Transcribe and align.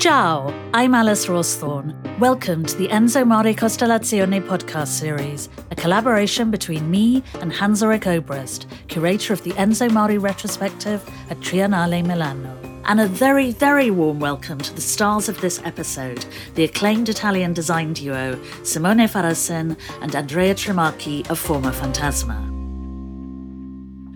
Ciao, 0.00 0.50
I'm 0.72 0.94
Alice 0.94 1.26
Rawsthorn. 1.26 1.94
Welcome 2.18 2.64
to 2.64 2.74
the 2.74 2.88
Enzo 2.88 3.26
Mari 3.26 3.54
Costellazione 3.54 4.40
podcast 4.40 4.86
series, 4.86 5.50
a 5.70 5.76
collaboration 5.76 6.50
between 6.50 6.90
me 6.90 7.22
and 7.42 7.52
Hans 7.52 7.82
Ulrich 7.82 8.06
Obrist, 8.06 8.64
curator 8.88 9.34
of 9.34 9.42
the 9.44 9.50
Enzo 9.50 9.90
Mari 9.90 10.16
retrospective 10.16 11.06
at 11.28 11.36
Triennale 11.40 12.02
Milano. 12.06 12.56
And 12.86 12.98
a 12.98 13.06
very, 13.06 13.52
very 13.52 13.90
warm 13.90 14.20
welcome 14.20 14.56
to 14.60 14.74
the 14.74 14.80
stars 14.80 15.28
of 15.28 15.38
this 15.42 15.60
episode, 15.66 16.24
the 16.54 16.64
acclaimed 16.64 17.10
Italian 17.10 17.52
design 17.52 17.92
duo 17.92 18.42
Simone 18.62 19.06
Farresin 19.06 19.76
and 20.00 20.16
Andrea 20.16 20.54
Trimarchi 20.54 21.28
of 21.28 21.38
Forma 21.38 21.72
Fantasma. 21.72 22.59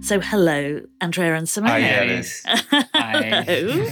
So, 0.04 0.20
hello, 0.20 0.82
Andrea 1.00 1.34
and 1.34 1.48
Simone. 1.48 1.70
Hi, 1.80 1.80
Alice. 1.80 2.42
hello. 2.44 3.90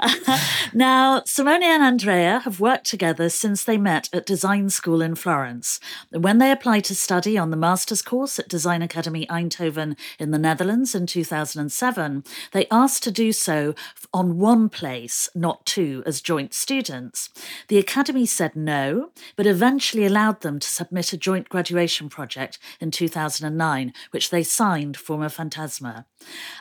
now, 0.72 1.24
Simone 1.26 1.64
and 1.64 1.82
Andrea 1.82 2.38
have 2.44 2.60
worked 2.60 2.86
together 2.86 3.28
since 3.28 3.64
they 3.64 3.76
met 3.76 4.08
at 4.12 4.24
design 4.24 4.70
school 4.70 5.02
in 5.02 5.16
Florence. 5.16 5.80
When 6.12 6.38
they 6.38 6.52
applied 6.52 6.84
to 6.84 6.94
study 6.94 7.36
on 7.36 7.50
the 7.50 7.56
master's 7.56 8.00
course 8.00 8.38
at 8.38 8.46
Design 8.48 8.80
Academy 8.80 9.26
Eindhoven 9.26 9.98
in 10.20 10.30
the 10.30 10.38
Netherlands 10.38 10.94
in 10.94 11.08
2007, 11.08 12.22
they 12.52 12.68
asked 12.70 13.02
to 13.02 13.10
do 13.10 13.32
so 13.32 13.74
on 14.12 14.38
one 14.38 14.68
place, 14.68 15.28
not 15.34 15.64
two, 15.64 16.02
as 16.04 16.20
joint 16.20 16.52
students. 16.52 17.28
The 17.68 17.78
Academy 17.78 18.26
said 18.26 18.56
no, 18.56 19.10
but 19.36 19.46
eventually 19.46 20.04
allowed 20.04 20.40
them 20.40 20.58
to 20.58 20.68
submit 20.68 21.12
a 21.12 21.16
joint 21.16 21.48
graduation 21.48 22.08
project 22.08 22.58
in 22.80 22.90
2009, 22.90 23.92
which 24.10 24.30
they 24.30 24.42
signed 24.42 24.96
Forma 24.96 25.26
Fantasma. 25.26 26.04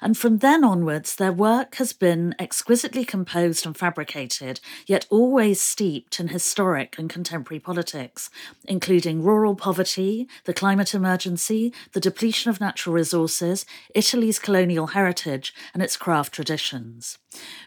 And 0.02 0.17
from 0.17 0.38
then 0.38 0.63
onwards, 0.63 1.16
their 1.16 1.34
work 1.34 1.75
has 1.75 1.91
been 1.91 2.35
exquisitely 2.39 3.03
composed 3.03 3.66
and 3.66 3.75
fabricated, 3.75 4.59
yet 4.86 5.08
always 5.09 5.59
steeped 5.59 6.20
in 6.20 6.30
historic 6.30 6.97
and 6.97 7.09
contemporary 7.09 7.59
politics, 7.59 8.30
including 8.66 9.23
rural 9.23 9.56
poverty, 9.56 10.28
the 10.45 10.53
climate 10.53 10.94
emergency, 10.94 11.73
the 11.94 12.00
depletion 12.00 12.50
of 12.50 12.61
natural 12.61 12.94
resources, 12.94 13.66
Italy's 13.95 14.39
colonial 14.39 14.88
heritage, 14.88 15.53
and 15.73 15.81
its 15.81 15.97
craft 15.97 16.34
traditions. 16.34 17.17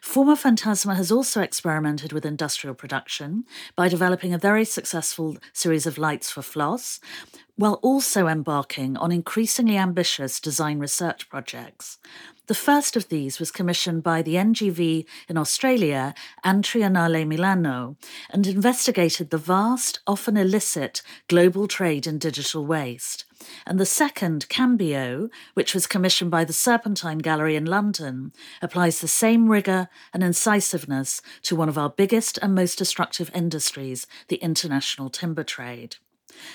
Forma 0.01 0.37
Fantasma 0.37 0.97
has 0.97 1.13
also 1.13 1.41
experimented 1.41 2.13
with 2.13 2.27
industrial 2.27 2.75
production 2.75 3.45
by 3.77 3.89
developing 3.89 4.33
a 4.35 4.39
very 4.39 4.65
successful 4.65 5.37
series 5.53 5.87
of 5.87 5.99
lights 5.99 6.31
for 6.31 6.43
Flos, 6.43 7.01
while 7.57 7.75
also 7.83 8.27
embarking 8.27 8.97
on 8.97 9.13
increasingly 9.13 9.77
ambitious 9.77 10.41
design 10.41 10.79
research 10.79 11.29
projects. 11.29 11.99
The 12.49 12.55
first 12.55 12.97
of 12.97 13.09
these 13.09 13.39
was 13.39 13.53
commissioned 13.53 14.03
by 14.03 14.21
the 14.21 14.35
NGV 14.35 15.07
in 15.29 15.37
Australia 15.37 16.13
and 16.43 16.65
Triennale 16.65 17.25
Milano 17.25 17.97
and 18.31 18.49
investigated 18.49 19.31
the 19.31 19.39
vast, 19.39 20.01
often 20.09 20.37
illicit, 20.37 21.03
global 21.29 21.69
trade 21.69 22.05
in 22.05 22.19
digital 22.19 22.67
waste. 22.67 23.25
And 23.65 23.79
the 23.79 23.87
second, 23.87 24.49
Cambio, 24.49 25.29
which 25.55 25.73
was 25.73 25.87
commissioned 25.87 26.33
by 26.33 26.45
the 26.45 26.53
Serpentine 26.53 27.19
Gallery 27.19 27.55
in 27.55 27.65
London, 27.65 28.33
applies 28.61 29.01
the 29.01 29.09
same 29.09 29.49
rigour 29.49 29.89
and 30.13 30.25
incisiveness 30.25 31.23
to 31.43 31.55
one 31.55 31.69
of 31.69 31.79
our 31.79 31.91
biggest 31.91 32.39
and 32.43 32.57
most 32.57 32.77
destructive 32.77 33.31
industries, 33.33 34.09
the 34.27 34.37
international 34.37 35.11
timber 35.11 35.45
trade. 35.45 35.97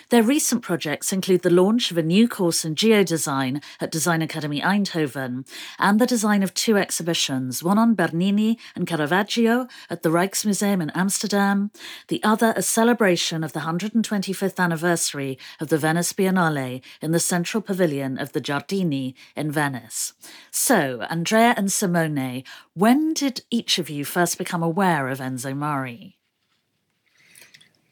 Their 0.09 0.23
recent 0.23 0.61
projects 0.61 1.11
include 1.11 1.41
the 1.41 1.49
launch 1.49 1.91
of 1.91 1.97
a 1.97 2.03
new 2.03 2.27
course 2.27 2.63
in 2.65 2.75
geodesign 2.75 3.63
at 3.79 3.91
Design 3.91 4.21
Academy 4.21 4.61
Eindhoven 4.61 5.47
and 5.79 5.99
the 5.99 6.05
design 6.05 6.43
of 6.43 6.53
two 6.53 6.77
exhibitions, 6.77 7.63
one 7.63 7.77
on 7.77 7.95
Bernini 7.95 8.57
and 8.75 8.87
Caravaggio 8.87 9.67
at 9.89 10.03
the 10.03 10.09
Rijksmuseum 10.09 10.81
in 10.81 10.89
Amsterdam, 10.91 11.71
the 12.07 12.23
other 12.23 12.53
a 12.55 12.61
celebration 12.61 13.43
of 13.43 13.53
the 13.53 13.61
125th 13.61 14.59
anniversary 14.59 15.37
of 15.59 15.67
the 15.67 15.77
Venice 15.77 16.13
Biennale 16.13 16.81
in 17.01 17.11
the 17.11 17.19
central 17.19 17.61
pavilion 17.61 18.17
of 18.17 18.33
the 18.33 18.41
Giardini 18.41 19.13
in 19.35 19.51
Venice. 19.51 20.13
So, 20.51 21.01
Andrea 21.09 21.53
and 21.57 21.71
Simone, 21.71 22.43
when 22.73 23.13
did 23.13 23.41
each 23.49 23.79
of 23.79 23.89
you 23.89 24.05
first 24.05 24.37
become 24.37 24.63
aware 24.63 25.07
of 25.09 25.19
Enzo 25.19 25.55
Mari? 25.55 26.16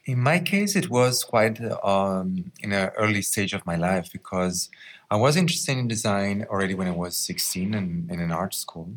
In 0.06 0.20
my 0.20 0.38
case, 0.38 0.76
it 0.76 0.90
was 0.90 1.24
quite 1.24 1.60
um, 1.84 2.52
in 2.60 2.72
an 2.72 2.92
early 2.96 3.24
stage 3.24 3.54
of 3.54 3.66
my 3.66 3.76
life 3.76 4.12
because 4.12 4.70
I 5.10 5.16
was 5.16 5.36
interested 5.36 5.78
in 5.78 5.88
design 5.88 6.46
already 6.50 6.76
when 6.76 6.88
I 6.88 6.92
was 6.92 7.18
16 7.18 7.74
and 7.74 8.12
in 8.12 8.20
an 8.20 8.32
art 8.32 8.54
school. 8.54 8.90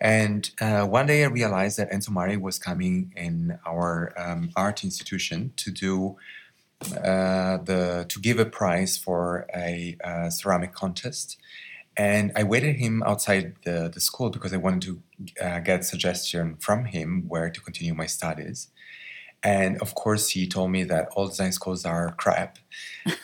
And 0.00 0.48
uh, 0.60 0.86
one 0.86 1.06
day 1.06 1.24
I 1.24 1.26
realized 1.26 1.78
that 1.78 1.90
Enzo 1.90 2.10
Mari 2.10 2.38
was 2.38 2.58
coming 2.58 3.12
in 3.14 3.58
our 3.66 4.14
um, 4.16 4.50
art 4.56 4.84
institution 4.84 5.52
to 5.56 5.70
do 5.70 6.16
uh, 6.96 7.58
the 7.58 8.06
to 8.08 8.20
give 8.20 8.38
a 8.38 8.44
prize 8.44 8.96
for 8.96 9.46
a, 9.54 9.96
a, 10.02 10.30
ceramic 10.30 10.72
contest. 10.72 11.36
And 11.96 12.30
I 12.36 12.44
waited 12.44 12.76
him 12.76 13.02
outside 13.02 13.56
the, 13.64 13.90
the 13.92 14.00
school 14.00 14.30
because 14.30 14.54
I 14.54 14.58
wanted 14.58 14.82
to 14.82 15.02
uh, 15.44 15.58
get 15.58 15.84
suggestion 15.84 16.56
from 16.60 16.84
him 16.84 17.24
where 17.26 17.50
to 17.50 17.60
continue 17.60 17.94
my 17.94 18.06
studies. 18.06 18.68
And 19.42 19.80
of 19.80 19.94
course, 19.94 20.30
he 20.30 20.48
told 20.48 20.70
me 20.70 20.84
that 20.84 21.08
all 21.14 21.28
design 21.28 21.52
schools 21.52 21.84
are 21.84 22.12
crap. 22.12 22.58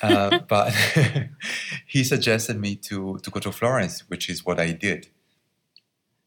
Uh, 0.03 0.39
but 0.49 0.73
he 1.87 2.05
suggested 2.05 2.61
me 2.61 2.77
to, 2.77 3.19
to 3.23 3.31
go 3.31 3.41
to 3.41 3.53
Florence, 3.53 4.09
which 4.09 4.29
is 4.29 4.45
what 4.45 4.61
I 4.61 4.73
did. 4.73 5.09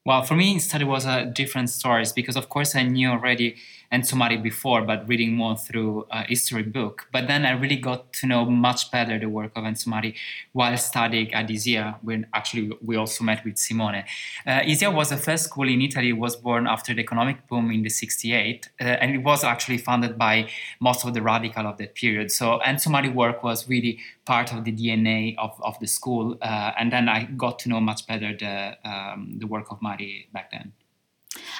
Well, 0.06 0.24
for 0.24 0.36
me, 0.36 0.58
study 0.60 0.86
was 0.86 1.06
a 1.06 1.26
different 1.26 1.70
story 1.70 2.06
because, 2.16 2.38
of 2.38 2.48
course, 2.48 2.76
I 2.76 2.84
knew 2.84 3.10
already 3.10 3.58
Enzo 3.92 4.16
Mari 4.16 4.38
before, 4.38 4.82
but 4.82 5.08
reading 5.08 5.34
more 5.34 5.56
through 5.56 6.06
a 6.12 6.24
history 6.24 6.64
book. 6.64 7.08
But 7.12 7.28
then 7.28 7.46
I 7.46 7.52
really 7.52 7.78
got 7.78 8.12
to 8.14 8.28
know 8.28 8.46
much 8.46 8.92
better 8.92 9.18
the 9.18 9.30
work 9.30 9.52
of 9.56 9.64
Enzo 9.64 9.88
Mari 9.88 10.16
while 10.52 10.78
studying 10.78 11.34
at 11.34 11.50
ISIA, 11.50 11.98
when 12.02 12.28
actually 12.34 12.72
we 12.84 12.96
also 12.96 13.24
met 13.24 13.46
with 13.46 13.58
Simone. 13.58 14.04
Uh, 14.46 14.62
ISIA 14.66 14.94
was 14.94 15.10
the 15.10 15.18
first 15.18 15.46
school 15.46 15.70
in 15.70 15.82
Italy, 15.82 16.12
was 16.14 16.36
born 16.36 16.68
after 16.68 16.94
the 16.94 17.02
economic 17.02 17.48
boom 17.48 17.72
in 17.72 17.82
the 17.84 17.90
68, 17.90 18.70
uh, 18.80 18.84
and 18.84 19.16
it 19.16 19.24
was 19.24 19.44
actually 19.44 19.78
funded 19.78 20.18
by 20.18 20.50
most 20.80 21.06
of 21.06 21.14
the 21.14 21.22
radical 21.22 21.66
of 21.66 21.78
that 21.78 21.96
period. 21.96 22.32
So 22.32 22.60
Enzo 22.66 22.90
Mari 22.90 23.10
work 23.10 23.44
was 23.44 23.70
really 23.70 24.00
part 24.26 24.54
of 24.54 24.66
the 24.66 24.72
DNA 24.72 25.36
of, 25.38 25.60
of 25.64 25.80
the 25.80 25.88
school. 25.88 26.38
Uh, 26.42 26.72
and 26.78 26.92
then 26.92 27.08
I 27.08 27.24
got 27.24 27.60
to 27.60 27.70
know 27.70 27.80
much 27.80 28.06
better 28.06 28.36
the, 28.38 28.78
um, 28.88 29.36
the 29.40 29.48
work 29.48 29.72
of 29.72 29.82
Mari 29.82 30.28
back 30.34 30.52
then. 30.52 30.74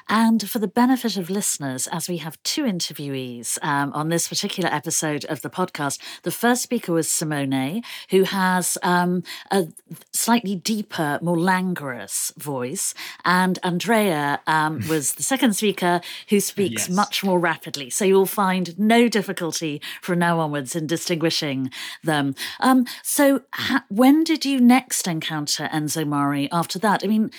And 0.10 0.50
for 0.50 0.60
the 0.60 0.68
benefit 0.68 1.18
of 1.18 1.30
listeners, 1.30 1.88
as 1.88 2.08
we 2.08 2.18
have 2.18 2.42
two 2.44 2.64
interviewees 2.64 3.58
um, 3.62 3.92
on 3.94 4.10
this 4.10 4.28
particular 4.28 4.70
episode 4.72 5.26
of 5.26 5.42
the 5.42 5.50
podcast, 5.50 6.00
the 6.24 6.32
first 6.32 6.62
speaker 6.64 6.94
was 6.94 7.10
Simone, 7.10 7.82
who 8.10 8.24
has 8.24 8.78
um, 8.84 9.24
a 9.52 9.68
slightly 10.12 10.56
deeper, 10.56 11.20
more 11.22 11.40
languorous 11.40 12.32
voice, 12.38 12.94
and 13.26 13.60
Andrea 13.64 14.40
um, 14.48 14.82
was 14.90 15.14
the 15.14 15.24
second 15.24 15.56
speaker, 15.56 16.02
who 16.30 16.40
speaks 16.40 16.88
yes. 16.88 16.90
much 16.90 17.24
more 17.24 17.40
rapidly. 17.40 17.90
So 17.90 18.06
you'll 18.06 18.26
find 18.26 18.78
no 18.80 19.08
difficulty 19.08 19.82
from 20.02 20.20
now 20.20 20.40
onwards 20.40 20.76
in 20.76 20.88
distinguishing 20.88 21.70
them. 22.04 22.36
Um, 22.60 22.86
so, 23.04 23.42
ha- 23.54 23.86
when 23.90 24.24
did 24.24 24.46
you 24.46 24.60
next 24.60 25.08
encounter 25.08 25.70
Enzo 25.74 26.08
Mari 26.08 26.50
after 26.52 26.80
that? 26.80 27.04
I 27.04 27.08
mean, 27.08 27.32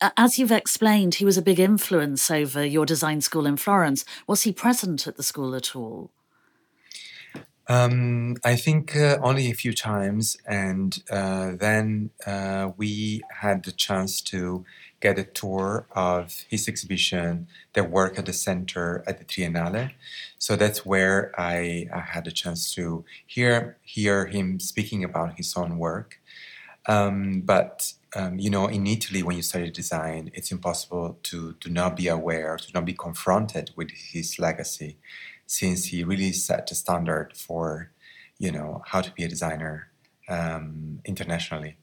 as 0.00 0.38
you've 0.38 0.52
explained, 0.52 1.16
he 1.16 1.24
was 1.24 1.38
a 1.38 1.42
big 1.42 1.58
influence 1.58 2.30
over 2.30 2.64
your 2.64 2.86
design 2.86 3.20
school 3.20 3.46
in 3.46 3.56
Florence. 3.56 4.04
Was 4.26 4.42
he 4.42 4.52
present 4.52 5.06
at 5.06 5.16
the 5.16 5.22
school 5.22 5.54
at 5.54 5.74
all? 5.74 6.10
Um, 7.68 8.36
I 8.44 8.54
think 8.54 8.94
uh, 8.94 9.18
only 9.22 9.50
a 9.50 9.54
few 9.54 9.72
times, 9.72 10.36
and 10.46 11.02
uh, 11.10 11.52
then 11.58 12.10
uh, 12.24 12.70
we 12.76 13.22
had 13.40 13.64
the 13.64 13.72
chance 13.72 14.20
to 14.22 14.64
get 15.00 15.18
a 15.18 15.24
tour 15.24 15.86
of 15.90 16.44
his 16.48 16.68
exhibition, 16.68 17.48
their 17.72 17.84
work 17.84 18.18
at 18.18 18.26
the 18.26 18.32
center 18.32 19.02
at 19.06 19.18
the 19.18 19.24
Triennale. 19.24 19.92
So 20.38 20.54
that's 20.54 20.86
where 20.86 21.32
I, 21.38 21.88
I 21.92 22.00
had 22.00 22.26
a 22.26 22.30
chance 22.30 22.72
to 22.74 23.04
hear 23.26 23.78
hear 23.82 24.26
him 24.26 24.60
speaking 24.60 25.02
about 25.02 25.36
his 25.36 25.56
own 25.56 25.76
work. 25.78 26.20
Um, 26.86 27.40
but 27.40 27.92
um, 28.16 28.38
you 28.38 28.48
know, 28.48 28.66
in 28.66 28.86
Italy, 28.86 29.22
when 29.22 29.36
you 29.36 29.42
study 29.42 29.70
design, 29.70 30.30
it's 30.32 30.50
impossible 30.50 31.18
to 31.24 31.52
to 31.60 31.68
not 31.68 31.96
be 31.96 32.08
aware, 32.08 32.56
to 32.56 32.72
not 32.72 32.86
be 32.86 32.94
confronted 32.94 33.72
with 33.76 33.90
his 33.90 34.38
legacy, 34.38 34.98
since 35.46 35.86
he 35.86 36.02
really 36.02 36.32
set 36.32 36.66
the 36.66 36.74
standard 36.74 37.36
for, 37.36 37.92
you 38.38 38.50
know, 38.50 38.82
how 38.86 39.02
to 39.02 39.12
be 39.12 39.24
a 39.24 39.28
designer 39.28 39.90
um, 40.28 41.00
internationally. 41.04 41.76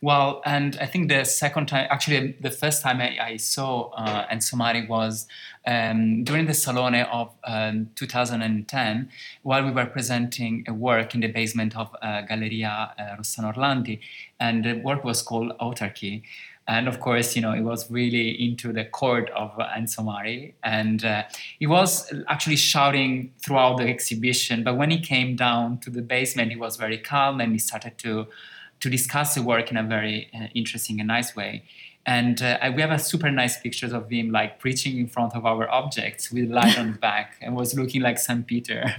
Well, 0.00 0.42
and 0.44 0.78
I 0.80 0.86
think 0.86 1.08
the 1.08 1.24
second 1.24 1.66
time, 1.66 1.88
actually, 1.90 2.36
the 2.40 2.52
first 2.52 2.82
time 2.82 3.00
I, 3.00 3.18
I 3.20 3.36
saw 3.36 3.90
uh, 3.90 4.28
Enzo 4.28 4.54
Mari 4.54 4.86
was 4.86 5.26
um, 5.66 6.22
during 6.22 6.46
the 6.46 6.54
Salone 6.54 7.02
of 7.02 7.32
um, 7.42 7.90
2010, 7.96 9.08
while 9.42 9.64
we 9.64 9.72
were 9.72 9.86
presenting 9.86 10.64
a 10.68 10.72
work 10.72 11.16
in 11.16 11.20
the 11.20 11.26
basement 11.26 11.76
of 11.76 11.94
uh, 12.00 12.20
Galleria 12.22 12.94
uh, 12.96 13.16
Rossano 13.16 13.52
Orlandi, 13.52 13.98
and 14.38 14.64
the 14.64 14.74
work 14.74 15.02
was 15.02 15.20
called 15.20 15.52
Autarky. 15.58 16.22
and 16.68 16.86
of 16.86 17.00
course, 17.00 17.34
you 17.34 17.42
know, 17.42 17.52
it 17.52 17.62
was 17.62 17.90
really 17.90 18.28
into 18.44 18.72
the 18.72 18.84
court 18.84 19.30
of 19.30 19.50
Enzo 19.56 20.04
Mari, 20.04 20.54
and 20.62 21.04
uh, 21.04 21.24
he 21.58 21.66
was 21.66 22.12
actually 22.28 22.56
shouting 22.56 23.32
throughout 23.40 23.78
the 23.78 23.88
exhibition. 23.88 24.62
But 24.62 24.76
when 24.76 24.92
he 24.92 25.00
came 25.00 25.34
down 25.34 25.78
to 25.78 25.90
the 25.90 26.02
basement, 26.02 26.52
he 26.52 26.56
was 26.56 26.76
very 26.76 26.98
calm, 26.98 27.40
and 27.40 27.50
he 27.50 27.58
started 27.58 27.98
to 27.98 28.28
to 28.80 28.90
discuss 28.90 29.34
the 29.34 29.42
work 29.42 29.70
in 29.70 29.76
a 29.76 29.82
very 29.82 30.30
uh, 30.34 30.46
interesting 30.54 31.00
and 31.00 31.08
nice 31.08 31.34
way. 31.34 31.64
And 32.06 32.40
uh, 32.40 32.72
we 32.74 32.80
have 32.80 32.90
a 32.90 32.98
super 32.98 33.30
nice 33.30 33.60
pictures 33.60 33.92
of 33.92 34.08
him 34.08 34.30
like 34.30 34.58
preaching 34.60 34.98
in 34.98 35.08
front 35.08 35.34
of 35.34 35.44
our 35.44 35.68
objects 35.70 36.32
with 36.32 36.50
light 36.50 36.78
on 36.78 36.92
the 36.92 36.98
back, 37.10 37.36
and 37.42 37.54
was 37.54 37.74
looking 37.74 38.00
like 38.00 38.18
Saint 38.18 38.46
Peter. 38.46 38.94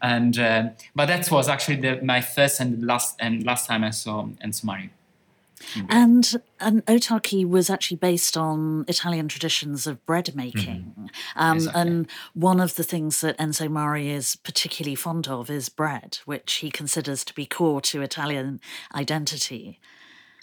And 0.00 0.38
uh, 0.38 0.68
but 0.94 1.06
that 1.06 1.30
was 1.30 1.48
actually 1.48 1.76
the, 1.76 2.00
my 2.02 2.20
first 2.20 2.60
and 2.60 2.84
last 2.84 3.16
and 3.18 3.44
last 3.44 3.66
time 3.66 3.82
I 3.82 3.90
saw 3.90 4.26
Enzo 4.44 4.64
Mari. 4.64 4.90
Mm-hmm. 5.74 5.86
And 5.90 6.42
and 6.60 6.86
autarky 6.86 7.46
was 7.46 7.70
actually 7.70 7.96
based 7.96 8.36
on 8.36 8.84
Italian 8.88 9.28
traditions 9.28 9.86
of 9.86 10.04
bread 10.06 10.34
making. 10.34 10.92
Mm-hmm. 10.98 11.06
Um, 11.36 11.56
exactly. 11.56 11.80
And 11.80 12.10
one 12.34 12.60
of 12.60 12.76
the 12.76 12.84
things 12.84 13.20
that 13.20 13.38
Enzo 13.38 13.70
Mari 13.70 14.10
is 14.10 14.36
particularly 14.36 14.94
fond 14.94 15.28
of 15.28 15.50
is 15.50 15.68
bread, 15.68 16.18
which 16.24 16.54
he 16.54 16.70
considers 16.70 17.24
to 17.24 17.34
be 17.34 17.46
core 17.46 17.80
to 17.82 18.02
Italian 18.02 18.60
identity. 18.94 19.80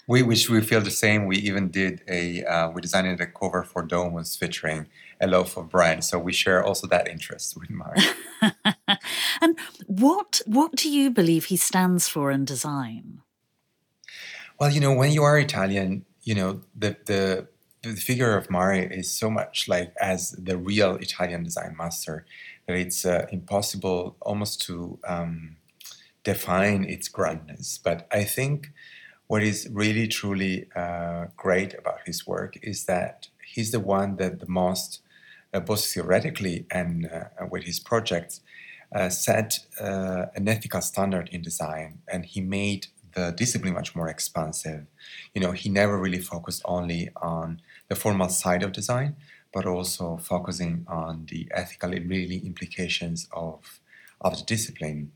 We, 0.08 0.22
which 0.22 0.50
we 0.50 0.60
feel 0.60 0.80
the 0.80 0.90
same. 0.90 1.26
We 1.26 1.36
even 1.36 1.68
did 1.68 2.02
a, 2.08 2.42
uh, 2.44 2.70
we 2.70 2.80
designed 2.82 3.20
a 3.20 3.26
cover 3.26 3.62
for 3.62 3.82
Domus 3.82 4.36
featuring 4.36 4.88
a 5.20 5.28
loaf 5.28 5.56
of 5.56 5.70
bread. 5.70 6.02
So 6.02 6.18
we 6.18 6.32
share 6.32 6.62
also 6.62 6.88
that 6.88 7.06
interest 7.06 7.56
with 7.56 7.70
Mari. 7.70 8.00
and 9.40 9.58
what 9.86 10.42
what 10.44 10.74
do 10.74 10.90
you 10.90 11.10
believe 11.10 11.46
he 11.46 11.56
stands 11.56 12.08
for 12.08 12.32
in 12.32 12.44
design? 12.44 13.20
Well, 14.62 14.70
you 14.70 14.78
know, 14.78 14.92
when 14.92 15.10
you 15.10 15.24
are 15.24 15.36
Italian, 15.40 16.04
you 16.22 16.36
know, 16.36 16.60
the, 16.76 16.96
the, 17.06 17.48
the 17.82 17.96
figure 17.96 18.36
of 18.36 18.48
Mari 18.48 18.84
is 18.84 19.10
so 19.10 19.28
much 19.28 19.66
like 19.66 19.92
as 20.00 20.30
the 20.38 20.56
real 20.56 20.94
Italian 20.94 21.42
design 21.42 21.74
master 21.76 22.26
that 22.68 22.76
it's 22.76 23.04
uh, 23.04 23.26
impossible 23.32 24.14
almost 24.20 24.62
to 24.66 25.00
um, 25.02 25.56
define 26.22 26.84
its 26.84 27.08
grandness. 27.08 27.80
But 27.82 28.06
I 28.12 28.22
think 28.22 28.70
what 29.26 29.42
is 29.42 29.68
really 29.72 30.06
truly 30.06 30.68
uh, 30.76 31.26
great 31.36 31.74
about 31.76 31.98
his 32.06 32.24
work 32.24 32.56
is 32.62 32.84
that 32.84 33.26
he's 33.44 33.72
the 33.72 33.80
one 33.80 34.14
that 34.18 34.38
the 34.38 34.48
most, 34.48 35.00
uh, 35.52 35.58
both 35.58 35.84
theoretically 35.84 36.66
and 36.70 37.10
uh, 37.10 37.46
with 37.50 37.64
his 37.64 37.80
projects, 37.80 38.42
uh, 38.94 39.08
set 39.08 39.58
uh, 39.80 40.26
an 40.36 40.46
ethical 40.46 40.82
standard 40.82 41.28
in 41.32 41.42
design, 41.42 41.98
and 42.06 42.26
he 42.26 42.40
made 42.40 42.86
the 43.14 43.32
discipline 43.32 43.74
much 43.74 43.94
more 43.94 44.08
expansive. 44.08 44.86
You 45.34 45.40
know, 45.40 45.52
he 45.52 45.68
never 45.68 45.98
really 45.98 46.20
focused 46.20 46.62
only 46.64 47.10
on 47.16 47.60
the 47.88 47.96
formal 47.96 48.28
side 48.28 48.62
of 48.62 48.72
design, 48.72 49.16
but 49.52 49.66
also 49.66 50.16
focusing 50.16 50.84
on 50.88 51.26
the 51.30 51.48
ethical 51.52 51.90
really 51.90 52.38
implications 52.38 53.28
of 53.32 53.80
of 54.20 54.36
the 54.38 54.44
discipline. 54.44 55.12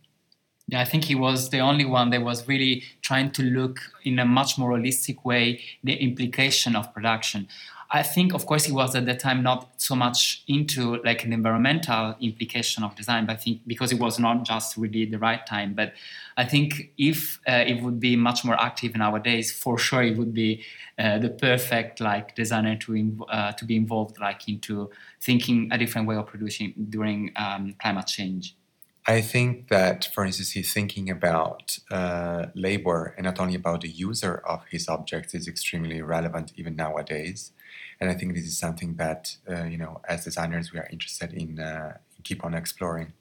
I 0.75 0.85
think 0.85 1.05
he 1.05 1.15
was 1.15 1.51
the 1.51 1.61
only 1.61 1.85
one 1.85 2.11
that 2.11 2.23
was 2.23 2.49
really 2.49 2.83
trying 3.01 3.31
to 3.33 3.43
look 3.43 3.79
in 4.03 4.19
a 4.19 4.25
much 4.25 4.59
more 4.59 4.71
holistic 4.71 5.25
way 5.25 5.61
the 5.85 5.95
implication 5.95 6.75
of 6.75 6.93
production. 6.93 7.47
I 7.89 8.03
think, 8.03 8.35
of 8.35 8.47
course, 8.47 8.65
he 8.65 8.73
was 8.73 8.97
at 8.97 9.07
that 9.07 9.21
time 9.21 9.45
not 9.45 9.81
so 9.81 9.95
much 9.95 10.43
into 10.49 11.01
like 11.05 11.23
an 11.25 11.33
environmental 11.33 12.17
implication 12.21 12.83
of 12.83 12.97
design, 12.97 13.27
but 13.27 13.35
I 13.35 13.37
think 13.37 13.61
because 13.65 13.93
it 13.93 14.01
was 14.01 14.19
not 14.19 14.45
just 14.45 14.77
really 14.77 15.05
the 15.05 15.19
right 15.19 15.47
time. 15.47 15.75
But 15.75 15.93
I 16.37 16.45
think 16.45 16.91
if 16.99 17.39
uh, 17.49 17.65
it 17.65 17.81
would 17.83 18.01
be 18.01 18.17
much 18.17 18.45
more 18.45 18.61
active 18.61 18.97
nowadays, 18.97 19.53
for 19.53 19.79
sure, 19.79 20.03
it 20.03 20.19
would 20.19 20.35
be 20.35 20.65
uh, 20.99 21.19
the 21.19 21.29
perfect 21.29 22.01
like 22.01 22.35
designer 22.35 22.75
to 22.77 23.25
uh, 23.29 23.53
to 23.53 23.65
be 23.65 23.77
involved 23.77 24.19
like 24.19 24.49
into 24.49 24.91
thinking 25.21 25.69
a 25.71 25.79
different 25.79 26.09
way 26.09 26.17
of 26.17 26.27
producing 26.27 26.75
during 26.91 27.31
um, 27.37 27.77
climate 27.81 28.09
change. 28.09 28.57
I 29.09 29.21
think 29.21 29.69
that, 29.69 30.09
for 30.13 30.25
instance, 30.25 30.51
he's 30.51 30.73
thinking 30.73 31.09
about 31.11 31.79
uh, 31.91 32.47
labor 32.55 33.15
and 33.17 33.25
not 33.25 33.39
only 33.39 33.55
about 33.55 33.83
the 33.83 33.89
user 33.89 34.43
of 34.45 34.65
his 34.71 34.89
objects 34.89 35.33
is 35.33 35.47
extremely 35.47 36.03
relevant 36.03 36.53
even 36.57 36.75
nowadays. 36.75 37.53
And 38.01 38.11
I 38.11 38.15
think 38.15 38.35
this 38.35 38.45
is 38.45 38.59
something 38.59 38.97
that, 38.97 39.37
uh, 39.49 39.65
you 39.65 39.79
know, 39.79 40.01
as 40.09 40.25
designers, 40.25 40.73
we 40.73 40.81
are 40.81 40.89
interested 40.91 41.33
in, 41.33 41.61
uh, 41.61 41.99
keep 42.25 42.45
on 42.45 42.55
exploring. 42.55 43.13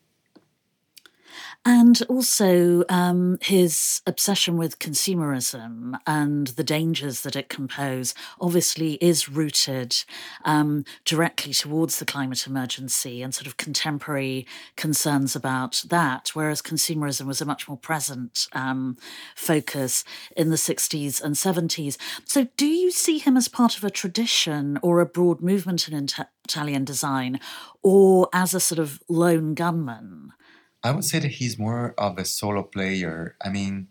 And 1.63 2.01
also 2.09 2.83
um, 2.89 3.37
his 3.41 4.01
obsession 4.05 4.57
with 4.57 4.79
consumerism 4.79 5.97
and 6.05 6.47
the 6.47 6.63
dangers 6.63 7.21
that 7.21 7.35
it 7.35 7.49
can 7.49 7.67
pose 7.67 8.13
obviously 8.39 8.93
is 8.95 9.29
rooted 9.29 9.95
um, 10.43 10.85
directly 11.05 11.53
towards 11.53 11.99
the 11.99 12.05
climate 12.05 12.45
emergency 12.45 13.21
and 13.21 13.33
sort 13.33 13.47
of 13.47 13.57
contemporary 13.57 14.45
concerns 14.75 15.35
about 15.35 15.83
that, 15.89 16.29
whereas 16.33 16.61
consumerism 16.61 17.25
was 17.25 17.41
a 17.41 17.45
much 17.45 17.67
more 17.67 17.77
present 17.77 18.47
um, 18.53 18.97
focus 19.35 20.03
in 20.35 20.49
the 20.49 20.55
60s 20.55 21.21
and 21.21 21.35
70s. 21.35 21.97
So, 22.25 22.47
do 22.57 22.67
you 22.67 22.91
see 22.91 23.17
him 23.17 23.37
as 23.37 23.47
part 23.47 23.77
of 23.77 23.83
a 23.83 23.89
tradition 23.89 24.77
or 24.81 24.99
a 24.99 25.05
broad 25.05 25.41
movement 25.41 25.87
in 25.87 26.07
Italian 26.43 26.85
design 26.85 27.39
or 27.81 28.29
as 28.33 28.53
a 28.53 28.59
sort 28.59 28.79
of 28.79 29.01
lone 29.07 29.53
gunman? 29.53 30.33
I 30.85 30.91
would 30.91 31.03
say 31.03 31.17
that 31.17 31.31
he's 31.39 31.57
more 31.57 31.95
of 31.97 32.19
a 32.19 32.25
solo 32.25 32.61
player. 32.61 33.35
I 33.43 33.49
mean, 33.49 33.87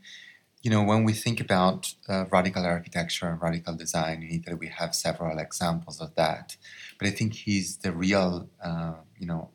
you 0.62 0.70
know, 0.70 0.84
when 0.84 1.02
we 1.02 1.12
think 1.12 1.40
about 1.40 1.92
uh, 2.08 2.26
radical 2.30 2.64
architecture 2.64 3.28
and 3.28 3.42
radical 3.42 3.74
design 3.74 4.22
in 4.22 4.30
Italy, 4.30 4.54
we 4.54 4.68
have 4.68 4.94
several 4.94 5.40
examples 5.40 6.00
of 6.00 6.14
that. 6.14 6.56
But 6.96 7.08
I 7.08 7.10
think 7.10 7.34
he's 7.34 7.78
the 7.78 7.90
real, 7.90 8.48
uh, 8.64 8.94
you 9.18 9.26
know, 9.26 9.50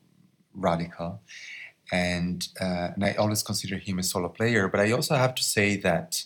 radical. 0.54 1.22
And, 1.94 2.46
uh, 2.60 2.90
and 2.96 3.06
I 3.06 3.14
always 3.14 3.42
consider 3.42 3.78
him 3.78 4.00
a 4.00 4.04
solo 4.04 4.28
player. 4.28 4.68
But 4.68 4.82
I 4.82 4.92
also 4.92 5.16
have 5.16 5.34
to 5.36 5.44
say 5.44 5.78
that 5.78 6.26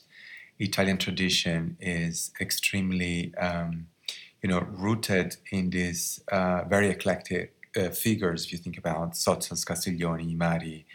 Italian 0.57 0.98
tradition 0.98 1.77
is 1.80 2.31
extremely, 2.42 3.36
um, 3.36 3.86
you 4.42 4.50
know, 4.50 4.62
rooted 4.62 5.36
in 5.51 5.69
this 5.69 6.21
uh, 6.31 6.63
very 6.68 6.89
eclectic 6.89 7.54
uh, 7.78 7.90
figures, 7.90 8.46
if 8.46 8.52
you 8.52 8.58
think 8.58 8.78
about 8.78 9.14
Sottsass, 9.14 9.66
Castiglioni, 9.66 10.36
Mari, 10.36 10.86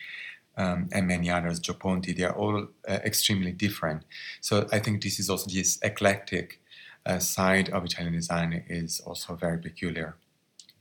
um, 0.57 0.89
and 0.93 1.07
many 1.07 1.31
others, 1.31 1.61
Gio 1.61 1.79
Ponti, 1.79 2.13
they 2.13 2.25
are 2.25 2.37
all 2.37 2.69
uh, 2.89 2.93
extremely 3.05 3.53
different. 3.53 4.03
So 4.41 4.67
I 4.73 4.81
think 4.81 5.03
this 5.03 5.21
is 5.21 5.31
also 5.31 5.49
this 5.49 5.79
eclectic 5.83 6.61
uh, 7.07 7.19
side 7.21 7.69
of 7.71 7.85
Italian 7.85 8.15
design 8.15 8.65
is 8.69 9.01
also 9.01 9.35
very 9.35 9.59
peculiar. 9.59 10.17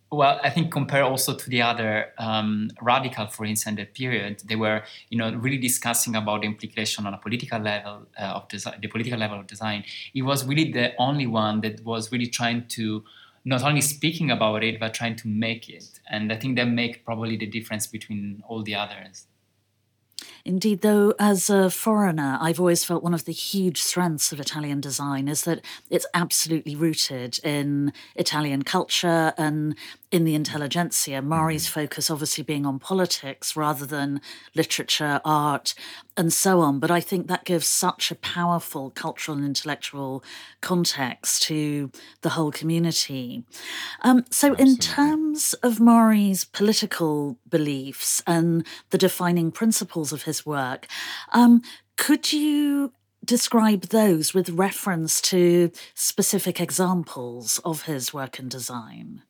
Well, 0.10 0.40
I 0.42 0.50
think 0.50 0.72
compare 0.72 1.04
also 1.04 1.36
to 1.36 1.50
the 1.50 1.62
other 1.62 2.14
um, 2.18 2.72
radical, 2.82 3.28
for 3.28 3.46
instance, 3.46 3.76
that 3.78 3.94
period, 3.94 4.42
they 4.46 4.56
were, 4.56 4.84
you 5.10 5.18
know, 5.18 5.34
really 5.34 5.58
discussing 5.58 6.16
about 6.16 6.42
the 6.42 6.48
implication 6.48 7.06
on 7.06 7.14
a 7.14 7.18
political 7.18 7.60
level 7.60 8.08
uh, 8.18 8.24
of 8.24 8.48
design, 8.48 8.80
the 8.82 8.88
political 8.88 9.20
level 9.20 9.38
of 9.38 9.48
design. 9.48 9.84
He 10.14 10.22
was 10.22 10.46
really 10.46 10.72
the 10.72 10.94
only 10.98 11.28
one 11.28 11.60
that 11.62 11.84
was 11.84 12.10
really 12.10 12.28
trying 12.28 12.68
to 12.70 13.04
not 13.48 13.64
only 13.64 13.82
speaking 13.82 14.30
about 14.30 14.64
it 14.64 14.80
but 14.80 14.94
trying 14.94 15.16
to 15.16 15.28
make 15.28 15.70
it. 15.70 15.88
And 16.10 16.32
i 16.34 16.36
think 16.36 16.58
that 16.58 16.66
make 16.66 17.06
probably 17.06 17.38
the 17.38 17.48
difference 17.48 17.88
between 17.88 18.44
all 18.48 18.62
the 18.62 18.76
others. 18.76 19.28
Indeed, 20.48 20.82
though, 20.82 21.14
as 21.20 21.50
a 21.50 21.70
foreigner, 21.70 22.38
I've 22.40 22.60
always 22.60 22.86
felt 22.86 23.04
one 23.04 23.14
of 23.14 23.26
the 23.26 23.34
huge 23.34 23.82
strengths 23.82 24.32
of 24.32 24.40
Italian 24.40 24.80
design 24.80 25.28
is 25.28 25.44
that 25.44 25.60
it's 25.90 26.06
absolutely 26.14 26.74
rooted 26.74 27.38
in 27.44 27.92
Italian 28.16 28.64
culture 28.64 29.34
and 29.38 29.76
in 30.10 30.24
the 30.24 30.36
intelligentsia, 30.36 31.22
Mari's 31.22 31.66
mm-hmm. 31.66 31.82
focus 31.82 32.10
obviously 32.10 32.46
being 32.46 32.66
on 32.66 32.80
politics 32.80 33.58
rather 33.58 33.86
than 33.86 34.22
literature, 34.56 35.20
art, 35.26 35.76
and 36.18 36.34
so 36.34 36.60
on. 36.60 36.80
But 36.80 36.92
I 36.92 37.00
think 37.00 37.28
that 37.28 37.46
gives 37.46 37.68
such 37.68 38.12
a 38.12 38.16
powerful 38.16 38.90
cultural 38.90 39.38
and 39.38 39.46
intellectual 39.46 40.24
context 40.62 41.44
to 41.44 41.92
the 42.22 42.30
whole 42.30 42.52
community. 42.52 43.44
Um, 44.02 44.26
so, 44.32 44.52
Absolutely. 44.52 44.72
in 44.74 44.78
terms 44.78 45.54
of 45.64 45.80
Mari's 45.80 46.44
political 46.44 47.38
beliefs 47.48 48.22
and 48.26 48.66
the 48.90 48.98
defining 48.98 49.52
principles 49.52 50.12
of 50.12 50.24
his 50.24 50.46
work, 50.46 50.88
um, 51.32 51.62
could 51.96 52.34
you 52.34 52.92
describe 53.24 53.84
those 53.88 54.34
with 54.34 54.50
reference 54.50 55.22
to 55.22 55.72
specific 55.94 56.62
examples 56.62 57.60
of 57.66 57.84
his 57.84 58.14
work 58.14 58.40
and 58.40 58.50
design? 58.50 59.22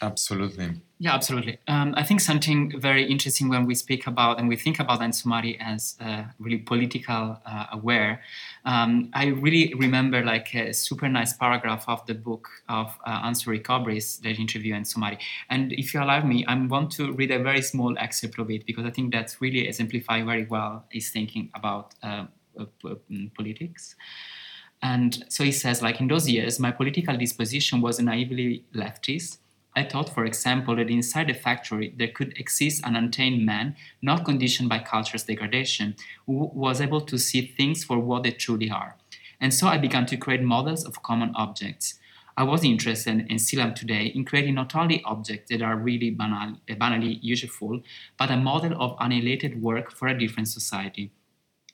Absolutely. 0.00 0.80
Yeah, 1.02 1.14
absolutely. 1.14 1.56
Um, 1.66 1.94
I 1.96 2.02
think 2.02 2.20
something 2.20 2.78
very 2.78 3.10
interesting 3.10 3.48
when 3.48 3.64
we 3.64 3.74
speak 3.74 4.06
about 4.06 4.38
and 4.38 4.50
we 4.50 4.56
think 4.56 4.78
about 4.78 5.00
Enzo 5.00 5.24
Mari 5.24 5.58
as 5.58 5.96
uh, 5.98 6.24
really 6.38 6.58
political 6.58 7.40
uh, 7.46 7.66
aware. 7.72 8.20
Um, 8.66 9.08
I 9.14 9.28
really 9.28 9.72
remember 9.72 10.22
like 10.22 10.54
a 10.54 10.74
super 10.74 11.08
nice 11.08 11.32
paragraph 11.32 11.86
of 11.88 12.04
the 12.04 12.12
book 12.12 12.50
of 12.68 12.94
uh, 13.06 13.18
Hans 13.20 13.46
Ulrich 13.46 13.62
Obrist 13.70 14.20
that 14.24 14.38
interview 14.38 14.74
Enzo 14.74 14.98
Mari. 14.98 15.18
And 15.48 15.72
if 15.72 15.94
you 15.94 16.02
allow 16.02 16.22
me, 16.22 16.44
I 16.44 16.54
want 16.54 16.90
to 16.92 17.12
read 17.12 17.30
a 17.30 17.42
very 17.42 17.62
small 17.62 17.96
excerpt 17.96 18.38
of 18.38 18.50
it 18.50 18.66
because 18.66 18.84
I 18.84 18.90
think 18.90 19.10
that's 19.10 19.40
really 19.40 19.66
exemplify 19.66 20.22
very 20.22 20.44
well 20.44 20.84
his 20.90 21.08
thinking 21.08 21.50
about 21.54 21.94
uh, 22.02 22.26
uh, 22.60 22.66
politics. 23.34 23.96
And 24.82 25.24
so 25.30 25.44
he 25.44 25.52
says, 25.52 25.80
like 25.80 25.98
in 25.98 26.08
those 26.08 26.28
years, 26.28 26.60
my 26.60 26.72
political 26.72 27.16
disposition 27.16 27.80
was 27.80 28.00
naively 28.00 28.64
leftist. 28.74 29.38
I 29.76 29.84
thought, 29.84 30.12
for 30.12 30.24
example, 30.24 30.76
that 30.76 30.90
inside 30.90 31.30
a 31.30 31.34
factory 31.34 31.94
there 31.96 32.08
could 32.08 32.36
exist 32.38 32.82
an 32.84 32.96
untamed 32.96 33.46
man, 33.46 33.76
not 34.02 34.24
conditioned 34.24 34.68
by 34.68 34.80
culture's 34.80 35.22
degradation, 35.22 35.94
who 36.26 36.50
was 36.52 36.80
able 36.80 37.00
to 37.02 37.18
see 37.18 37.46
things 37.46 37.84
for 37.84 37.98
what 37.98 38.24
they 38.24 38.32
truly 38.32 38.70
are. 38.70 38.96
And 39.40 39.54
so 39.54 39.68
I 39.68 39.78
began 39.78 40.06
to 40.06 40.16
create 40.16 40.42
models 40.42 40.84
of 40.84 41.02
common 41.02 41.32
objects. 41.34 41.98
I 42.36 42.42
was 42.42 42.64
interested, 42.64 43.26
and 43.28 43.40
still 43.40 43.60
am 43.60 43.74
today, 43.74 44.06
in 44.06 44.24
creating 44.24 44.54
not 44.54 44.74
only 44.74 45.02
objects 45.04 45.50
that 45.50 45.62
are 45.62 45.76
really 45.76 46.10
banal, 46.10 46.56
banally 46.68 47.18
useful, 47.22 47.82
but 48.18 48.30
a 48.30 48.36
model 48.36 48.80
of 48.82 48.96
annihilated 48.98 49.62
work 49.62 49.92
for 49.92 50.08
a 50.08 50.18
different 50.18 50.48
society 50.48 51.12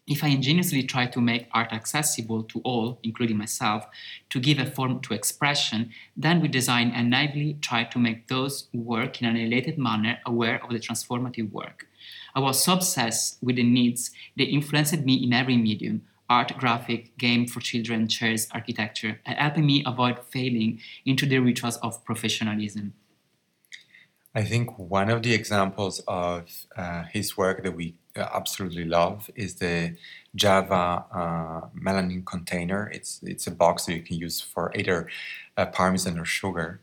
if 0.07 0.23
I 0.23 0.29
ingeniously 0.29 0.85
try 0.85 1.07
to 1.07 1.21
make 1.21 1.49
art 1.53 1.73
accessible 1.73 2.45
to 2.45 2.61
all, 2.61 3.01
including 3.03 3.37
myself, 3.37 3.87
to 4.31 4.39
give 4.39 4.59
a 4.59 4.67
form 4.67 5.01
to 5.01 5.15
expression, 5.15 5.91
then 6.17 6.41
we 6.41 6.49
design 6.49 6.93
and 6.95 7.11
naively 7.11 7.59
try 7.61 7.85
to 7.85 7.99
make 7.99 8.29
those 8.29 8.69
work 8.73 9.21
in 9.21 9.29
an 9.29 9.37
elated 9.37 9.79
manner 9.79 10.19
aware 10.25 10.63
of 10.63 10.71
the 10.71 10.79
transformative 10.79 11.51
work. 11.51 11.89
I 12.35 12.41
was 12.41 12.63
so 12.63 12.75
obsessed 12.75 13.39
with 13.43 13.57
the 13.57 13.65
needs 13.65 14.13
they 14.37 14.45
influenced 14.45 15.01
me 15.01 15.15
in 15.15 15.33
every 15.33 15.57
medium 15.57 16.03
art, 16.29 16.57
graphic, 16.59 17.17
game 17.19 17.47
for 17.47 17.61
children, 17.61 18.09
chairs, 18.09 18.49
architecture, 18.53 19.21
helping 19.25 19.65
me 19.65 19.85
avoid 19.87 20.19
failing 20.25 20.81
into 21.05 21.25
the 21.25 21.39
rituals 21.39 21.77
of 21.79 22.05
professionalism. 22.05 22.95
I 24.35 24.43
think 24.43 24.77
one 24.77 25.09
of 25.09 25.23
the 25.23 25.33
examples 25.33 26.03
of 26.07 26.51
uh, 26.77 27.05
his 27.05 27.37
work 27.37 27.63
that 27.63 27.75
we 27.75 27.95
absolutely 28.19 28.85
love 28.85 29.31
is 29.35 29.57
the 29.57 29.97
Java 30.35 31.05
uh, 31.13 31.61
melamine 31.79 32.25
container. 32.25 32.91
It's 32.93 33.21
it's 33.23 33.47
a 33.47 33.51
box 33.51 33.87
that 33.87 33.95
you 33.95 34.03
can 34.03 34.17
use 34.17 34.41
for 34.41 34.73
either 34.75 35.09
uh, 35.57 35.67
parmesan 35.67 36.19
or 36.19 36.25
sugar. 36.25 36.81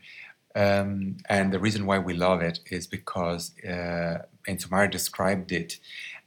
Um, 0.56 1.16
and 1.28 1.52
the 1.52 1.58
reason 1.58 1.84
why 1.86 1.98
we 1.98 2.14
love 2.14 2.40
it 2.40 2.60
is 2.70 2.86
because 2.86 3.52
uh, 3.64 4.22
Enzo 4.48 4.90
described 4.90 5.50
it 5.50 5.78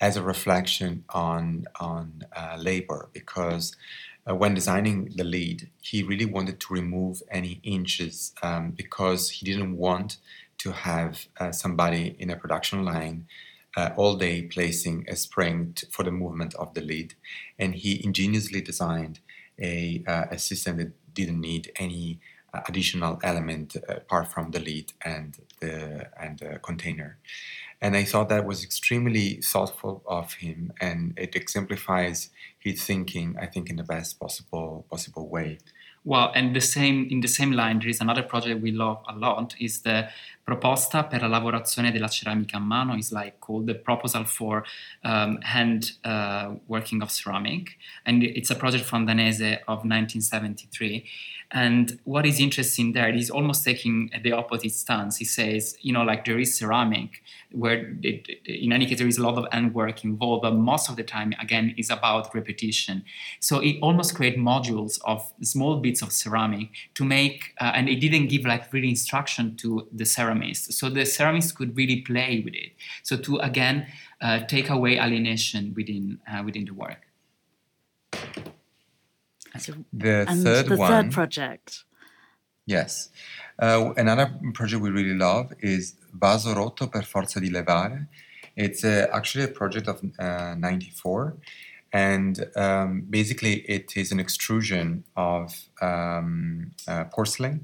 as 0.02 0.18
a 0.18 0.24
reflection 0.24 1.06
on 1.10 1.66
on 1.80 2.24
uh, 2.36 2.58
labor. 2.60 3.10
Because 3.14 3.76
uh, 4.30 4.36
when 4.36 4.54
designing 4.54 5.12
the 5.16 5.24
lead, 5.24 5.70
he 5.82 6.04
really 6.04 6.26
wanted 6.26 6.60
to 6.60 6.74
remove 6.74 7.24
any 7.32 7.60
inches 7.64 8.34
um, 8.44 8.72
because 8.72 9.30
he 9.30 9.46
didn't 9.46 9.78
want 9.78 10.18
to 10.60 10.72
have 10.72 11.28
uh, 11.40 11.52
somebody 11.52 12.16
in 12.20 12.30
a 12.30 12.36
production 12.36 12.84
line 12.84 13.26
uh, 13.78 13.92
all 13.96 14.16
day 14.16 14.42
placing 14.42 15.06
a 15.08 15.16
spring 15.16 15.74
t- 15.76 15.88
for 15.92 16.04
the 16.04 16.12
movement 16.12 16.54
of 16.56 16.74
the 16.74 16.82
lead. 16.82 17.14
And 17.58 17.76
he 17.76 18.04
ingeniously 18.04 18.60
designed 18.60 19.20
a, 19.60 20.04
uh, 20.08 20.26
a 20.32 20.40
system 20.40 20.78
that 20.78 20.92
didn't 21.14 21.40
need 21.40 21.72
any 21.78 22.20
uh, 22.54 22.62
additional 22.68 23.20
element 23.24 23.78
uh, 23.78 23.96
apart 23.96 24.28
from 24.34 24.52
the 24.52 24.60
lead 24.60 24.94
and 25.06 25.38
the, 25.62 26.10
and 26.20 26.40
the 26.40 26.60
container. 26.60 27.20
And 27.80 27.96
I 27.96 28.04
thought 28.04 28.30
that 28.30 28.46
was 28.46 28.64
extremely 28.64 29.40
thoughtful 29.44 30.02
of 30.08 30.34
him, 30.34 30.74
and 30.82 31.14
it 31.16 31.36
exemplifies 31.36 32.32
his 32.58 32.84
thinking, 32.84 33.36
I 33.40 33.46
think, 33.46 33.70
in 33.70 33.76
the 33.76 33.84
best 33.84 34.20
possible 34.20 34.88
possible 34.90 35.30
way. 35.30 35.60
Well, 36.04 36.32
and 36.34 36.56
the 36.56 36.62
same 36.62 37.08
in 37.12 37.20
the 37.20 37.28
same 37.28 37.52
line, 37.52 37.80
there 37.80 37.90
is 37.90 38.02
another 38.02 38.24
project 38.24 38.62
we 38.62 38.72
love 38.72 39.04
a 39.08 39.16
lot. 39.16 39.56
Is 39.60 39.82
the 39.82 40.10
proposta 40.48 41.04
per 41.04 41.20
la 41.20 41.28
lavorazione 41.28 41.92
della 41.92 42.08
ceramica 42.08 42.56
a 42.56 42.62
mano. 42.62 42.96
Is 42.96 43.12
like 43.12 43.38
called 43.40 43.66
the 43.66 43.76
proposal 43.76 44.24
for 44.24 44.64
um, 45.04 45.38
hand 45.42 45.98
uh, 46.06 46.56
working 46.68 47.02
of 47.02 47.12
ceramic, 47.12 47.78
and 48.06 48.24
it's 48.24 48.50
a 48.50 48.56
project 48.56 48.86
from 48.86 49.06
Danese 49.06 49.60
of 49.68 49.84
1973. 49.84 51.04
And 51.52 52.00
what 52.04 52.26
is 52.26 52.40
interesting 52.40 52.92
there 52.92 53.14
is 53.14 53.30
almost 53.30 53.64
taking 53.64 54.10
the 54.22 54.34
opposite 54.34 54.74
stance. 54.74 55.18
He 55.18 55.26
says, 55.26 55.78
you 55.82 55.94
know, 55.94 56.04
like 56.04 56.26
there 56.26 56.38
is 56.40 56.58
ceramic, 56.58 57.24
where 57.52 57.96
it, 58.04 58.28
in 58.46 58.74
any 58.74 58.86
case 58.86 58.98
there 58.98 59.08
is 59.08 59.18
a 59.18 59.24
lot 59.24 59.38
of 59.38 59.48
hand 59.54 59.74
work 59.74 60.04
involved, 60.04 60.42
but 60.42 60.56
most 60.56 60.90
of 60.90 60.98
the 60.98 61.04
time, 61.04 61.34
again, 61.40 61.74
is 61.78 61.90
about 61.90 62.36
repetition. 62.36 63.04
So 63.40 63.60
it 63.60 63.78
almost 63.82 64.14
create 64.14 64.38
modules 64.38 65.00
of 65.06 65.32
small 65.42 65.78
bits 65.78 66.02
of 66.02 66.12
ceramic 66.12 66.70
to 66.96 67.06
make, 67.06 67.54
uh, 67.62 67.72
and 67.74 67.88
it 67.88 68.02
didn't 68.02 68.28
give 68.28 68.44
like 68.46 68.74
really 68.74 68.90
instruction 68.90 69.56
to 69.58 69.88
the 69.94 70.06
ceramist. 70.38 70.74
So 70.74 70.90
the 70.90 71.02
ceramist 71.02 71.56
could 71.56 71.76
really 71.76 72.02
play 72.02 72.42
with 72.44 72.54
it. 72.54 72.72
So 73.04 73.18
to 73.18 73.38
again 73.38 73.88
uh, 74.22 74.40
take 74.48 74.70
away 74.70 75.00
alienation 75.00 75.74
within 75.76 76.20
uh, 76.32 76.44
within 76.44 76.66
the 76.66 76.74
work. 76.74 77.02
So, 79.58 79.74
The 79.92 80.26
and 80.28 80.44
third 80.44 80.68
the 80.68 80.78
one, 80.78 80.92
third 80.92 81.12
project. 81.12 81.84
Yes. 82.66 83.10
Uh, 83.60 83.94
another 83.98 84.32
project 84.54 84.82
we 84.82 84.92
really 84.92 85.18
love 85.18 85.52
is 85.62 85.96
Vaso 86.14 86.54
Rotto 86.54 86.88
per 86.88 87.02
Forza 87.02 87.40
di 87.40 87.50
Levare. 87.50 88.08
It's 88.56 88.84
uh, 88.84 89.08
actually 89.12 89.46
a 89.46 89.48
project 89.48 89.88
of 89.88 90.02
uh, 90.20 90.54
94. 90.56 91.38
And 91.94 92.46
um, 92.56 93.06
basically, 93.10 93.62
it 93.62 93.96
is 93.96 94.12
an 94.12 94.20
extrusion 94.20 95.06
of 95.16 95.56
um, 95.82 96.72
uh, 96.88 97.06
porcelain 97.06 97.64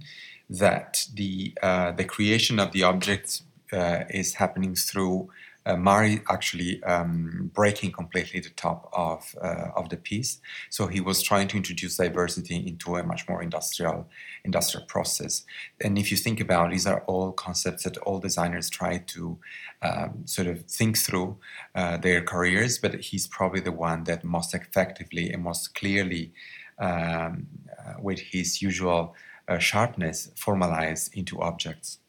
that 0.53 1.05
the, 1.13 1.53
uh, 1.61 1.91
the 1.91 2.05
creation 2.05 2.59
of 2.59 2.71
the 2.71 2.83
objects 2.83 3.43
uh, 3.71 4.03
is 4.09 4.35
happening 4.35 4.75
through 4.75 5.29
uh, 5.65 5.77
Mari 5.77 6.21
actually 6.29 6.83
um, 6.83 7.51
breaking 7.53 7.91
completely 7.91 8.39
the 8.39 8.49
top 8.49 8.89
of 8.93 9.35
uh, 9.41 9.69
of 9.75 9.89
the 9.89 9.97
piece. 9.97 10.39
So 10.69 10.87
he 10.87 10.99
was 10.99 11.21
trying 11.21 11.47
to 11.49 11.57
introduce 11.57 11.97
diversity 11.97 12.55
into 12.55 12.95
a 12.97 13.03
much 13.03 13.27
more 13.29 13.41
industrial 13.41 14.07
industrial 14.43 14.85
process. 14.87 15.45
And 15.79 15.97
if 15.97 16.11
you 16.11 16.17
think 16.17 16.39
about, 16.41 16.71
these 16.71 16.85
are 16.85 17.01
all 17.07 17.31
concepts 17.31 17.83
that 17.83 17.97
all 17.99 18.19
designers 18.19 18.69
try 18.69 18.97
to 18.97 19.37
um, 19.81 20.23
sort 20.25 20.47
of 20.47 20.65
think 20.65 20.97
through 20.97 21.37
uh, 21.75 21.97
their 21.97 22.21
careers. 22.21 22.77
But 22.77 22.95
he's 22.95 23.27
probably 23.27 23.61
the 23.61 23.71
one 23.71 24.03
that 24.03 24.23
most 24.23 24.53
effectively 24.53 25.31
and 25.31 25.43
most 25.43 25.75
clearly, 25.75 26.33
um, 26.77 27.47
uh, 27.79 27.93
with 28.01 28.19
his 28.19 28.61
usual 28.61 29.15
uh, 29.47 29.59
sharpness, 29.59 30.31
formalized 30.35 31.15
into 31.15 31.41
objects. 31.41 31.99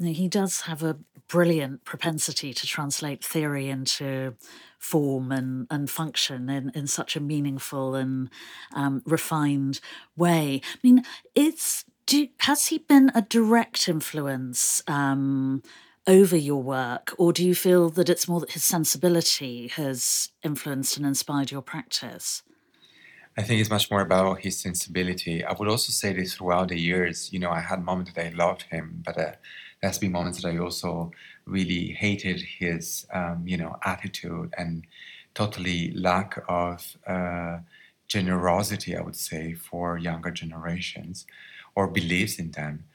He 0.00 0.28
does 0.28 0.62
have 0.62 0.82
a 0.82 0.98
brilliant 1.26 1.84
propensity 1.84 2.54
to 2.54 2.66
translate 2.66 3.24
theory 3.24 3.68
into 3.68 4.34
form 4.78 5.32
and, 5.32 5.66
and 5.70 5.90
function 5.90 6.48
in, 6.48 6.70
in 6.74 6.86
such 6.86 7.16
a 7.16 7.20
meaningful 7.20 7.94
and 7.94 8.30
um, 8.74 9.02
refined 9.04 9.80
way. 10.16 10.60
I 10.64 10.78
mean, 10.82 11.02
it's 11.34 11.84
do, 12.06 12.28
has 12.38 12.68
he 12.68 12.78
been 12.78 13.10
a 13.14 13.22
direct 13.22 13.88
influence 13.88 14.82
um, 14.86 15.62
over 16.06 16.36
your 16.36 16.62
work, 16.62 17.14
or 17.18 17.32
do 17.34 17.44
you 17.44 17.54
feel 17.54 17.90
that 17.90 18.08
it's 18.08 18.26
more 18.26 18.40
that 18.40 18.52
his 18.52 18.64
sensibility 18.64 19.68
has 19.68 20.30
influenced 20.42 20.96
and 20.96 21.04
inspired 21.04 21.50
your 21.50 21.60
practice? 21.60 22.42
I 23.38 23.42
think 23.42 23.60
it's 23.60 23.70
much 23.70 23.88
more 23.88 24.00
about 24.00 24.40
his 24.40 24.58
sensibility. 24.58 25.44
I 25.44 25.52
would 25.52 25.68
also 25.68 25.92
say 25.92 26.12
this 26.12 26.34
throughout 26.34 26.70
the 26.70 26.80
years, 26.80 27.32
you 27.32 27.38
know, 27.38 27.50
I 27.50 27.60
had 27.60 27.84
moments 27.84 28.12
that 28.12 28.26
I 28.26 28.30
loved 28.30 28.62
him, 28.62 29.00
but 29.06 29.16
uh, 29.16 29.32
there's 29.80 29.98
been 29.98 30.10
moments 30.10 30.42
that 30.42 30.48
I 30.48 30.58
also 30.58 31.12
really 31.46 31.92
hated 31.92 32.40
his, 32.40 33.06
um, 33.12 33.44
you 33.46 33.56
know, 33.56 33.76
attitude 33.84 34.52
and 34.58 34.84
totally 35.34 35.92
lack 35.92 36.42
of 36.48 36.96
uh, 37.06 37.58
generosity, 38.08 38.96
I 38.96 39.02
would 39.02 39.14
say, 39.14 39.54
for 39.54 39.98
younger 39.98 40.32
generations 40.32 41.24
or 41.76 41.86
beliefs 41.86 42.40
in 42.40 42.50
them. 42.50 42.86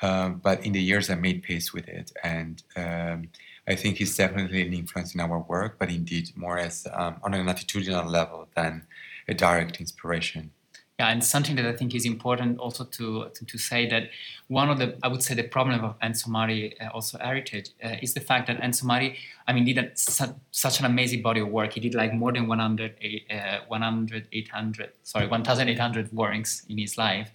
Um, 0.00 0.36
but 0.36 0.64
in 0.64 0.74
the 0.74 0.80
years, 0.80 1.10
I 1.10 1.16
made 1.16 1.42
peace 1.42 1.72
with 1.72 1.88
it, 1.88 2.12
and 2.22 2.62
um, 2.76 3.30
I 3.66 3.74
think 3.74 3.96
he's 3.96 4.16
definitely 4.16 4.62
an 4.64 4.72
influence 4.72 5.12
in 5.12 5.20
our 5.20 5.40
work, 5.40 5.76
but 5.76 5.90
indeed 5.90 6.30
more 6.36 6.56
as 6.56 6.86
um, 6.92 7.16
on 7.24 7.34
an 7.34 7.46
attitudinal 7.46 8.08
level 8.08 8.46
than 8.54 8.86
a 9.28 9.34
direct 9.34 9.80
inspiration. 9.80 10.50
Yeah, 10.98 11.10
and 11.10 11.22
something 11.22 11.54
that 11.54 11.64
I 11.64 11.74
think 11.74 11.94
is 11.94 12.04
important 12.04 12.58
also 12.58 12.82
to, 12.82 13.28
to, 13.32 13.44
to 13.44 13.56
say 13.56 13.88
that 13.88 14.10
one 14.48 14.68
of 14.68 14.78
the 14.78 14.98
I 15.04 15.06
would 15.06 15.22
say 15.22 15.34
the 15.34 15.44
problem 15.44 15.84
of 15.84 15.96
Enzo 16.00 16.26
Mari 16.26 16.76
uh, 16.80 16.88
also 16.92 17.18
heritage 17.18 17.70
uh, 17.84 17.94
is 18.02 18.14
the 18.14 18.20
fact 18.20 18.48
that 18.48 18.60
Enzo 18.60 18.82
Mari 18.82 19.16
I 19.46 19.52
mean 19.52 19.64
did 19.64 19.78
a, 19.78 19.90
su- 19.94 20.34
such 20.50 20.80
an 20.80 20.86
amazing 20.86 21.22
body 21.22 21.38
of 21.38 21.50
work. 21.50 21.74
He 21.74 21.78
did 21.78 21.94
like 21.94 22.12
more 22.12 22.32
than 22.32 22.48
100 22.48 22.96
uh, 23.30 23.58
100 23.68 24.26
800 24.32 24.90
sorry 25.04 25.28
1,800 25.28 26.12
works 26.12 26.66
in 26.68 26.78
his 26.78 26.98
life, 26.98 27.30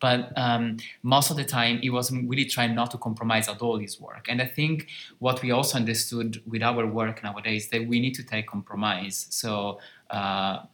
but 0.00 0.36
um, 0.36 0.78
most 1.04 1.30
of 1.30 1.36
the 1.36 1.44
time 1.44 1.78
he 1.78 1.90
was 1.90 2.10
really 2.10 2.46
trying 2.46 2.74
not 2.74 2.90
to 2.90 2.98
compromise 2.98 3.48
at 3.48 3.62
all 3.62 3.78
his 3.78 4.00
work. 4.00 4.26
And 4.28 4.42
I 4.42 4.46
think 4.46 4.88
what 5.20 5.40
we 5.40 5.52
also 5.52 5.78
understood 5.78 6.42
with 6.48 6.64
our 6.64 6.84
work 6.84 7.22
nowadays 7.22 7.68
that 7.68 7.86
we 7.86 8.00
need 8.00 8.14
to 8.16 8.24
take 8.24 8.48
compromise. 8.48 9.28
So. 9.30 9.78
Uh, 10.10 10.64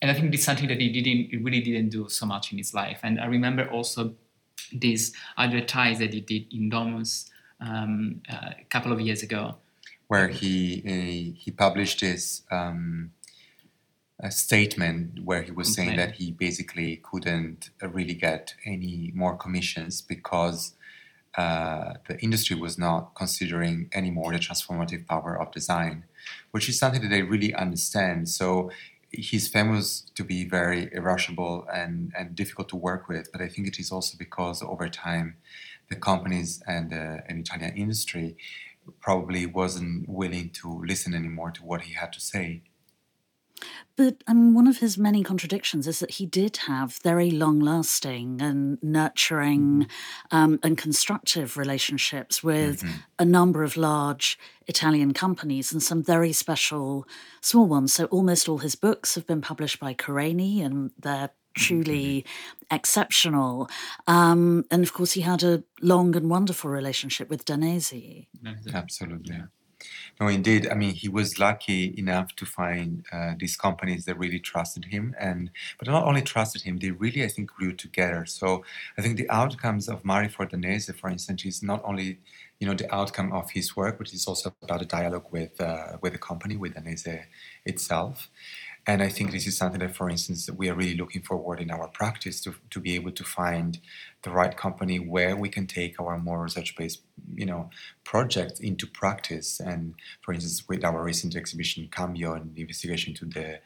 and 0.00 0.10
I 0.10 0.14
think 0.14 0.32
it's 0.34 0.44
something 0.44 0.68
that 0.68 0.80
he 0.80 0.90
didn't, 0.90 1.30
he 1.30 1.36
really 1.36 1.60
didn't 1.60 1.90
do 1.90 2.08
so 2.08 2.26
much 2.26 2.52
in 2.52 2.58
his 2.58 2.72
life. 2.72 3.00
And 3.02 3.20
I 3.20 3.26
remember 3.26 3.68
also 3.70 4.14
this 4.72 5.12
advertise 5.36 5.98
that 5.98 6.12
he 6.14 6.20
did 6.20 6.46
in 6.52 6.70
Domus 6.70 7.28
um, 7.60 8.22
uh, 8.30 8.50
a 8.60 8.64
couple 8.70 8.92
of 8.92 9.00
years 9.00 9.22
ago, 9.22 9.56
where 10.08 10.28
he 10.28 10.82
uh, 10.86 11.38
he 11.38 11.50
published 11.50 12.00
this 12.00 12.42
um, 12.50 13.12
a 14.18 14.30
statement 14.30 15.24
where 15.24 15.42
he 15.42 15.50
was 15.50 15.72
saying 15.74 15.96
that 15.96 16.12
he 16.12 16.30
basically 16.30 17.00
couldn't 17.02 17.70
uh, 17.82 17.88
really 17.88 18.14
get 18.14 18.54
any 18.66 19.10
more 19.14 19.36
commissions 19.36 20.02
because 20.02 20.74
uh, 21.36 21.94
the 22.08 22.18
industry 22.20 22.56
was 22.56 22.76
not 22.78 23.14
considering 23.14 23.88
anymore 23.94 24.32
the 24.32 24.38
transformative 24.38 25.06
power 25.06 25.40
of 25.40 25.50
design, 25.52 26.04
which 26.50 26.68
is 26.68 26.78
something 26.78 27.00
that 27.00 27.08
they 27.08 27.22
really 27.22 27.54
understand. 27.54 28.28
So 28.28 28.70
he's 29.10 29.48
famous 29.48 30.02
to 30.14 30.24
be 30.24 30.44
very 30.44 30.88
irascible 30.92 31.66
and, 31.72 32.12
and 32.16 32.34
difficult 32.34 32.68
to 32.70 32.76
work 32.76 33.08
with, 33.08 33.30
but 33.32 33.40
I 33.40 33.48
think 33.48 33.66
it 33.66 33.78
is 33.78 33.90
also 33.90 34.16
because 34.18 34.62
over 34.62 34.88
time 34.88 35.36
the 35.88 35.96
companies 35.96 36.62
and 36.66 36.90
the 36.90 37.22
and 37.28 37.40
Italian 37.40 37.76
industry 37.76 38.36
probably 39.00 39.46
wasn't 39.46 40.08
willing 40.08 40.50
to 40.50 40.82
listen 40.86 41.14
anymore 41.14 41.50
to 41.52 41.64
what 41.64 41.82
he 41.82 41.94
had 41.94 42.12
to 42.12 42.20
say. 42.20 42.62
But 43.96 44.22
um, 44.26 44.54
one 44.54 44.66
of 44.66 44.78
his 44.78 44.96
many 44.96 45.22
contradictions 45.22 45.86
is 45.86 46.00
that 46.00 46.12
he 46.12 46.26
did 46.26 46.56
have 46.68 46.98
very 47.02 47.30
long 47.30 47.60
lasting 47.60 48.40
and 48.40 48.78
nurturing 48.82 49.82
mm-hmm. 49.82 50.36
um, 50.36 50.58
and 50.62 50.78
constructive 50.78 51.56
relationships 51.56 52.42
with 52.42 52.82
mm-hmm. 52.82 52.96
a 53.18 53.24
number 53.24 53.62
of 53.62 53.76
large 53.76 54.38
Italian 54.66 55.12
companies 55.12 55.72
and 55.72 55.82
some 55.82 56.02
very 56.02 56.32
special 56.32 57.06
small 57.40 57.66
ones. 57.66 57.92
So 57.92 58.06
almost 58.06 58.48
all 58.48 58.58
his 58.58 58.74
books 58.74 59.14
have 59.16 59.26
been 59.26 59.40
published 59.40 59.78
by 59.80 59.94
Corraini 59.94 60.64
and 60.64 60.92
they're 60.98 61.30
truly 61.54 62.22
mm-hmm. 62.22 62.76
exceptional. 62.76 63.68
Um, 64.06 64.64
and 64.70 64.82
of 64.82 64.92
course, 64.92 65.12
he 65.12 65.20
had 65.22 65.42
a 65.42 65.62
long 65.80 66.16
and 66.16 66.30
wonderful 66.30 66.70
relationship 66.70 67.28
with 67.28 67.44
Danese. 67.44 68.26
Absolutely. 68.74 69.42
No, 70.20 70.28
indeed. 70.28 70.68
I 70.70 70.74
mean, 70.74 70.92
he 70.92 71.08
was 71.08 71.38
lucky 71.38 71.94
enough 71.96 72.36
to 72.36 72.44
find 72.44 73.06
uh, 73.10 73.32
these 73.38 73.56
companies 73.56 74.04
that 74.04 74.18
really 74.18 74.38
trusted 74.38 74.84
him, 74.84 75.14
and 75.18 75.50
but 75.78 75.88
not 75.88 76.04
only 76.04 76.20
trusted 76.20 76.62
him, 76.62 76.76
they 76.76 76.90
really, 76.90 77.24
I 77.24 77.28
think, 77.28 77.50
grew 77.50 77.72
together. 77.72 78.26
So 78.26 78.62
I 78.98 79.02
think 79.02 79.16
the 79.16 79.30
outcomes 79.30 79.88
of 79.88 80.04
Mari 80.04 80.28
for 80.28 80.46
Danese, 80.46 80.94
for 80.94 81.08
instance, 81.08 81.46
is 81.46 81.62
not 81.62 81.80
only 81.84 82.18
you 82.58 82.66
know 82.66 82.74
the 82.74 82.94
outcome 82.94 83.32
of 83.32 83.50
his 83.52 83.74
work, 83.74 83.96
but 83.96 84.12
it's 84.12 84.28
also 84.28 84.54
about 84.62 84.82
a 84.82 84.84
dialogue 84.84 85.28
with 85.30 85.58
uh, 85.58 85.96
with 86.02 86.12
the 86.12 86.18
company, 86.18 86.54
with 86.54 86.74
Danese 86.74 87.24
itself. 87.64 88.28
And 88.86 89.02
I 89.02 89.08
think 89.08 89.30
this 89.30 89.46
is 89.46 89.56
something 89.56 89.80
that, 89.80 89.94
for 89.94 90.08
instance, 90.08 90.48
we 90.50 90.68
are 90.68 90.74
really 90.74 90.96
looking 90.96 91.22
forward 91.22 91.60
in 91.60 91.70
our 91.70 91.86
practice 91.88 92.40
to, 92.42 92.54
to 92.70 92.80
be 92.80 92.94
able 92.94 93.12
to 93.12 93.24
find 93.24 93.78
the 94.22 94.30
right 94.30 94.56
company 94.56 94.98
where 94.98 95.36
we 95.36 95.48
can 95.48 95.66
take 95.66 96.00
our 96.00 96.18
more 96.18 96.42
research-based, 96.42 97.00
you 97.34 97.46
know, 97.46 97.70
projects 98.04 98.58
into 98.58 98.86
practice. 98.86 99.60
And 99.60 99.94
for 100.22 100.32
instance, 100.32 100.66
with 100.66 100.84
our 100.84 101.02
recent 101.02 101.36
exhibition 101.36 101.88
Cambio 101.90 102.32
and 102.32 102.56
investigation 102.56 103.14
to 103.14 103.26
the 103.26 103.60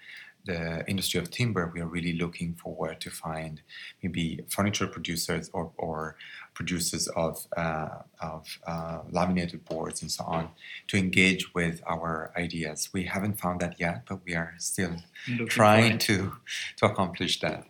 the 0.44 0.84
industry 0.88 1.20
of 1.20 1.30
timber, 1.30 1.70
we 1.74 1.80
are 1.80 1.86
really 1.86 2.12
looking 2.12 2.54
forward 2.54 3.00
to 3.00 3.10
find 3.10 3.62
maybe 4.02 4.40
furniture 4.48 4.86
producers 4.86 5.50
or, 5.52 5.72
or 5.76 6.16
producers 6.54 7.08
of, 7.08 7.46
uh, 7.56 7.88
of 8.20 8.58
uh, 8.66 9.00
laminated 9.10 9.64
boards 9.64 10.02
and 10.02 10.10
so 10.10 10.24
on 10.24 10.50
to 10.88 10.96
engage 10.96 11.54
with 11.54 11.82
our 11.86 12.32
ideas. 12.36 12.90
We 12.92 13.04
haven't 13.04 13.40
found 13.40 13.60
that 13.60 13.80
yet, 13.80 14.02
but 14.08 14.20
we 14.24 14.34
are 14.34 14.54
still 14.58 14.96
looking 15.28 15.46
trying 15.46 15.98
to, 15.98 16.36
to 16.76 16.86
accomplish 16.86 17.40
that. 17.40 17.66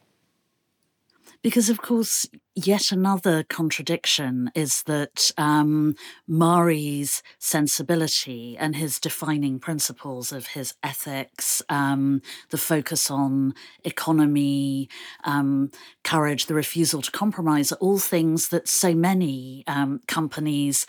Because, 1.44 1.68
of 1.68 1.82
course, 1.82 2.26
yet 2.54 2.90
another 2.90 3.42
contradiction 3.42 4.50
is 4.54 4.82
that 4.84 5.30
um, 5.36 5.94
Mari's 6.26 7.22
sensibility 7.38 8.56
and 8.56 8.74
his 8.74 8.98
defining 8.98 9.58
principles 9.58 10.32
of 10.32 10.46
his 10.46 10.72
ethics, 10.82 11.60
um, 11.68 12.22
the 12.48 12.56
focus 12.56 13.10
on 13.10 13.52
economy, 13.84 14.88
um, 15.24 15.70
courage, 16.02 16.46
the 16.46 16.54
refusal 16.54 17.02
to 17.02 17.10
compromise, 17.10 17.70
are 17.70 17.76
all 17.76 17.98
things 17.98 18.48
that 18.48 18.66
so 18.66 18.94
many 18.94 19.64
um, 19.66 20.00
companies 20.06 20.86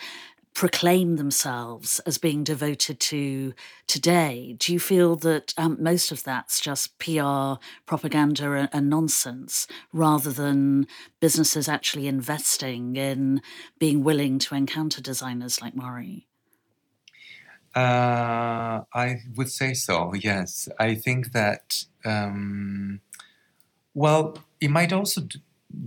proclaim 0.56 1.18
themselves 1.18 2.00
as 2.06 2.18
being 2.18 2.42
devoted 2.44 2.98
to 2.98 3.54
today. 3.88 4.56
Do 4.58 4.72
you 4.72 4.80
feel 4.80 5.18
that 5.18 5.54
um, 5.58 5.78
most 5.82 6.14
of 6.14 6.24
that's 6.24 6.62
just 6.62 6.98
PR 6.98 7.62
propaganda 7.86 8.54
and, 8.54 8.70
and, 8.72 8.90
nonsense 8.90 9.68
rather 9.92 10.32
than 10.32 10.88
businesses 11.20 11.68
actually 11.68 12.08
investing 12.08 12.96
in 12.96 13.42
being 13.80 14.02
willing 14.02 14.40
to 14.40 14.56
encounter 14.56 15.02
designers 15.02 15.62
like 15.62 15.76
Mari? 15.76 16.26
Uh, 17.76 18.84
I 18.94 19.24
would 19.36 19.52
say 19.52 19.74
so, 19.74 20.14
yes. 20.14 20.70
I 20.80 20.96
think 20.96 21.34
that, 21.34 21.84
um, 22.06 23.02
well, 23.94 24.38
it 24.62 24.72
might 24.72 24.94
also 24.94 25.28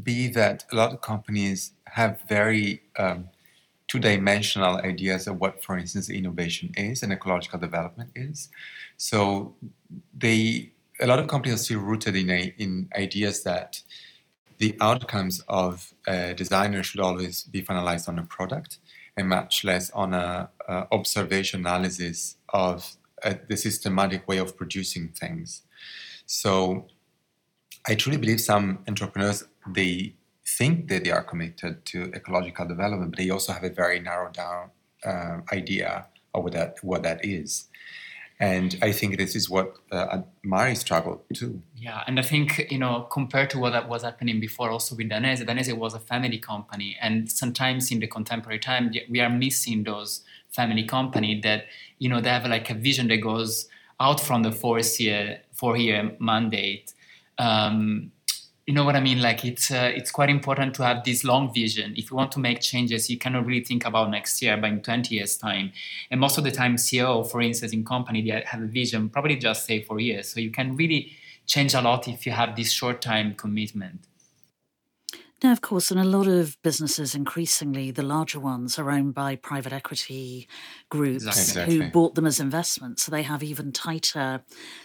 be 0.02 0.28
that 0.28 0.66
a 0.70 0.76
lot 0.76 0.92
of 0.92 1.00
companies 1.00 1.72
have 1.86 2.20
very 2.28 2.82
um, 2.98 3.30
two-dimensional 3.88 4.76
ideas 4.78 5.26
of 5.26 5.40
what, 5.40 5.62
for 5.64 5.76
instance, 5.76 6.10
innovation 6.10 6.70
is 6.76 7.02
and 7.02 7.12
ecological 7.12 7.58
development 7.58 8.10
is. 8.14 8.50
So 8.96 9.54
they 10.16 10.72
a 11.00 11.06
lot 11.06 11.18
of 11.18 11.28
companies 11.28 11.60
are 11.60 11.64
still 11.64 11.80
rooted 11.80 12.16
in 12.16 12.30
a, 12.30 12.54
in 12.58 12.88
ideas 12.96 13.42
that 13.44 13.80
the 14.58 14.76
outcomes 14.80 15.40
of 15.48 15.94
a 16.06 16.34
designer 16.34 16.82
should 16.82 17.00
always 17.00 17.44
be 17.44 17.62
finalized 17.62 18.08
on 18.08 18.18
a 18.18 18.24
product 18.24 18.78
and 19.16 19.28
much 19.28 19.64
less 19.64 19.90
on 19.90 20.12
a, 20.12 20.50
a 20.68 20.86
observation 20.90 21.60
analysis 21.60 22.36
of 22.48 22.96
a, 23.22 23.38
the 23.48 23.56
systematic 23.56 24.26
way 24.26 24.38
of 24.38 24.56
producing 24.56 25.08
things. 25.08 25.62
So 26.26 26.86
I 27.86 27.94
truly 27.94 28.18
believe 28.18 28.40
some 28.40 28.80
entrepreneurs 28.88 29.44
they 29.72 30.14
think 30.56 30.88
that 30.88 31.04
they 31.04 31.10
are 31.10 31.22
committed 31.22 31.84
to 31.86 32.04
ecological 32.14 32.66
development, 32.66 33.12
but 33.12 33.18
they 33.18 33.30
also 33.30 33.52
have 33.52 33.64
a 33.64 33.70
very 33.70 34.00
narrowed 34.00 34.34
down 34.34 34.70
uh, 35.04 35.38
idea 35.52 36.06
of 36.34 36.44
what 36.44 36.52
that 36.52 36.76
what 36.82 37.02
that 37.02 37.24
is. 37.24 37.66
And 38.40 38.78
I 38.80 38.92
think 38.92 39.18
this 39.18 39.34
is 39.34 39.50
what 39.50 39.74
uh, 39.90 40.20
Mari 40.44 40.76
struggled 40.76 41.22
too. 41.34 41.60
Yeah, 41.76 42.04
and 42.06 42.20
I 42.20 42.22
think 42.22 42.70
you 42.70 42.78
know 42.78 43.08
compared 43.10 43.50
to 43.50 43.58
what 43.58 43.88
was 43.88 44.02
happening 44.04 44.40
before, 44.40 44.70
also 44.70 44.94
with 44.94 45.10
Danese, 45.10 45.44
Danese 45.44 45.76
was 45.76 45.94
a 45.94 45.98
family 45.98 46.38
company, 46.38 46.96
and 47.00 47.30
sometimes 47.30 47.90
in 47.90 47.98
the 47.98 48.06
contemporary 48.06 48.60
time 48.60 48.92
we 49.10 49.20
are 49.20 49.30
missing 49.30 49.82
those 49.84 50.22
family 50.50 50.84
company 50.84 51.40
that 51.40 51.64
you 51.98 52.08
know 52.08 52.20
they 52.20 52.30
have 52.30 52.46
like 52.46 52.70
a 52.70 52.74
vision 52.74 53.08
that 53.08 53.18
goes 53.18 53.68
out 54.00 54.20
from 54.20 54.44
the 54.44 54.52
four 54.52 54.78
year 54.78 55.40
four 55.52 55.76
year 55.76 56.16
mandate. 56.20 56.94
Um, 57.38 58.12
you 58.68 58.74
know 58.74 58.84
what 58.84 58.96
I 58.96 59.00
mean? 59.00 59.22
Like 59.22 59.46
it's 59.46 59.70
uh, 59.70 59.90
it's 59.94 60.10
quite 60.10 60.28
important 60.28 60.74
to 60.74 60.82
have 60.84 61.02
this 61.02 61.24
long 61.24 61.54
vision. 61.54 61.94
If 61.96 62.10
you 62.10 62.16
want 62.18 62.30
to 62.32 62.38
make 62.38 62.60
changes, 62.60 63.08
you 63.08 63.16
cannot 63.16 63.46
really 63.46 63.64
think 63.64 63.86
about 63.86 64.10
next 64.10 64.42
year, 64.42 64.58
but 64.58 64.68
in 64.68 64.82
20 64.82 65.14
years' 65.14 65.38
time. 65.38 65.72
And 66.10 66.20
most 66.20 66.36
of 66.36 66.44
the 66.44 66.50
time, 66.50 66.76
CEO, 66.76 67.26
for 67.30 67.40
instance, 67.40 67.72
in 67.72 67.82
company, 67.82 68.20
they 68.20 68.42
have 68.44 68.60
a 68.60 68.66
vision, 68.66 69.08
probably 69.08 69.36
just 69.36 69.64
say 69.64 69.80
for 69.80 69.98
years. 70.00 70.28
So 70.28 70.40
you 70.40 70.50
can 70.50 70.76
really 70.76 71.12
change 71.46 71.72
a 71.72 71.80
lot 71.80 72.08
if 72.08 72.26
you 72.26 72.32
have 72.32 72.56
this 72.56 72.70
short 72.70 73.00
time 73.00 73.34
commitment. 73.36 74.07
Now, 75.42 75.52
of 75.52 75.60
course, 75.60 75.92
and 75.92 76.00
a 76.00 76.04
lot 76.04 76.26
of 76.26 76.60
businesses, 76.62 77.14
increasingly 77.14 77.92
the 77.92 78.02
larger 78.02 78.40
ones, 78.40 78.76
are 78.76 78.90
owned 78.90 79.14
by 79.14 79.36
private 79.36 79.72
equity 79.72 80.48
groups 80.88 81.24
exactly. 81.24 81.76
who 81.76 81.90
bought 81.90 82.16
them 82.16 82.26
as 82.26 82.40
investments. 82.40 83.04
So 83.04 83.12
they 83.12 83.22
have 83.22 83.42
even 83.44 83.70
tighter 83.70 84.42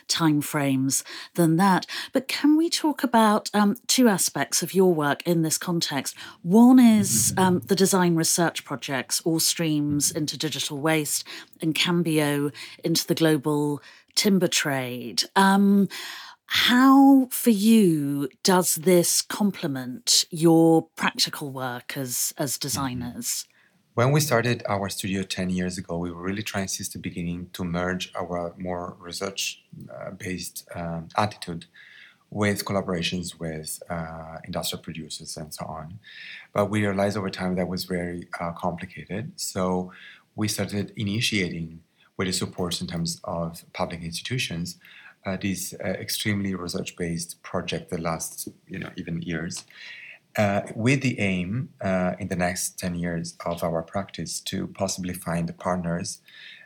timeframes 0.08 1.04
than 1.34 1.56
that. 1.58 1.88
But 2.12 2.28
can 2.28 2.56
we 2.56 2.70
talk 2.70 3.04
about 3.04 3.50
um, 3.56 3.78
two 3.88 4.08
aspects 4.08 4.62
of 4.62 4.76
your 4.76 4.94
work 4.94 5.24
in 5.24 5.42
this 5.42 5.58
context? 5.58 6.16
One 6.44 6.78
is 6.78 7.34
um, 7.36 7.62
the 7.62 7.76
design 7.76 8.16
research 8.16 8.64
projects, 8.64 9.22
Ore 9.26 9.40
Streams 9.40 10.12
into 10.12 10.38
Digital 10.38 10.78
Waste, 10.78 11.24
and 11.62 11.74
Cambio 11.74 12.52
into 12.84 13.08
the 13.08 13.16
global 13.16 13.82
timber 14.16 14.48
trade. 14.48 15.24
Um, 15.36 15.88
how, 16.46 17.28
for 17.32 17.50
you, 17.50 18.30
does 18.44 18.76
this 18.76 19.22
complement 19.22 20.26
your 20.30 20.88
practical 20.96 21.52
work 21.52 21.98
as, 21.98 22.34
as 22.38 22.54
mm-hmm. 22.54 22.62
designers? 22.62 23.48
When 23.96 24.12
we 24.12 24.22
started 24.22 24.64
our 24.68 24.90
studio 24.90 25.22
10 25.22 25.52
years 25.52 25.78
ago, 25.78 26.00
we 26.00 26.12
were 26.12 26.22
really 26.22 26.42
trying 26.42 26.68
since 26.68 26.90
the 26.90 26.98
beginning 26.98 27.50
to 27.54 27.64
merge 27.64 28.12
our 28.16 28.56
more 28.58 28.98
research 29.00 29.64
based 30.18 30.68
um, 30.76 31.10
attitude 31.16 31.66
with 32.32 32.66
collaborations 32.66 33.40
with 33.40 33.82
uh, 33.92 34.38
industrial 34.46 34.82
producers 34.82 35.38
and 35.38 35.54
so 35.54 35.66
on. 35.66 36.00
But 36.52 36.72
we 36.72 36.84
realized 36.84 37.16
over 37.16 37.30
time 37.30 37.54
that 37.56 37.68
was 37.68 37.84
very 37.84 38.28
uh, 38.40 38.52
complicated. 38.54 39.34
So 39.36 39.92
we 40.36 40.48
started 40.48 40.92
initiating 40.98 41.82
with 42.18 42.26
the 42.28 42.34
support 42.34 42.82
in 42.82 42.88
terms 42.88 43.22
of 43.24 43.64
public 43.74 44.02
institutions 44.02 44.80
uh, 45.26 45.38
this 45.42 45.74
uh, 45.84 45.88
extremely 45.88 46.54
research-based 46.56 47.42
project 47.44 47.90
that 47.90 48.00
last, 48.00 48.50
you 48.68 48.80
know, 48.80 48.90
even 48.98 49.22
years, 49.22 49.66
uh, 50.36 50.62
with 50.76 51.02
the 51.02 51.20
aim 51.20 51.70
uh, 51.82 52.14
in 52.20 52.28
the 52.28 52.36
next 52.36 52.80
10 52.80 52.96
years 52.96 53.38
of 53.46 53.64
our 53.64 53.84
practice 53.84 54.40
to 54.40 54.68
possibly 54.68 55.14
find 55.14 55.56
partners 55.60 56.22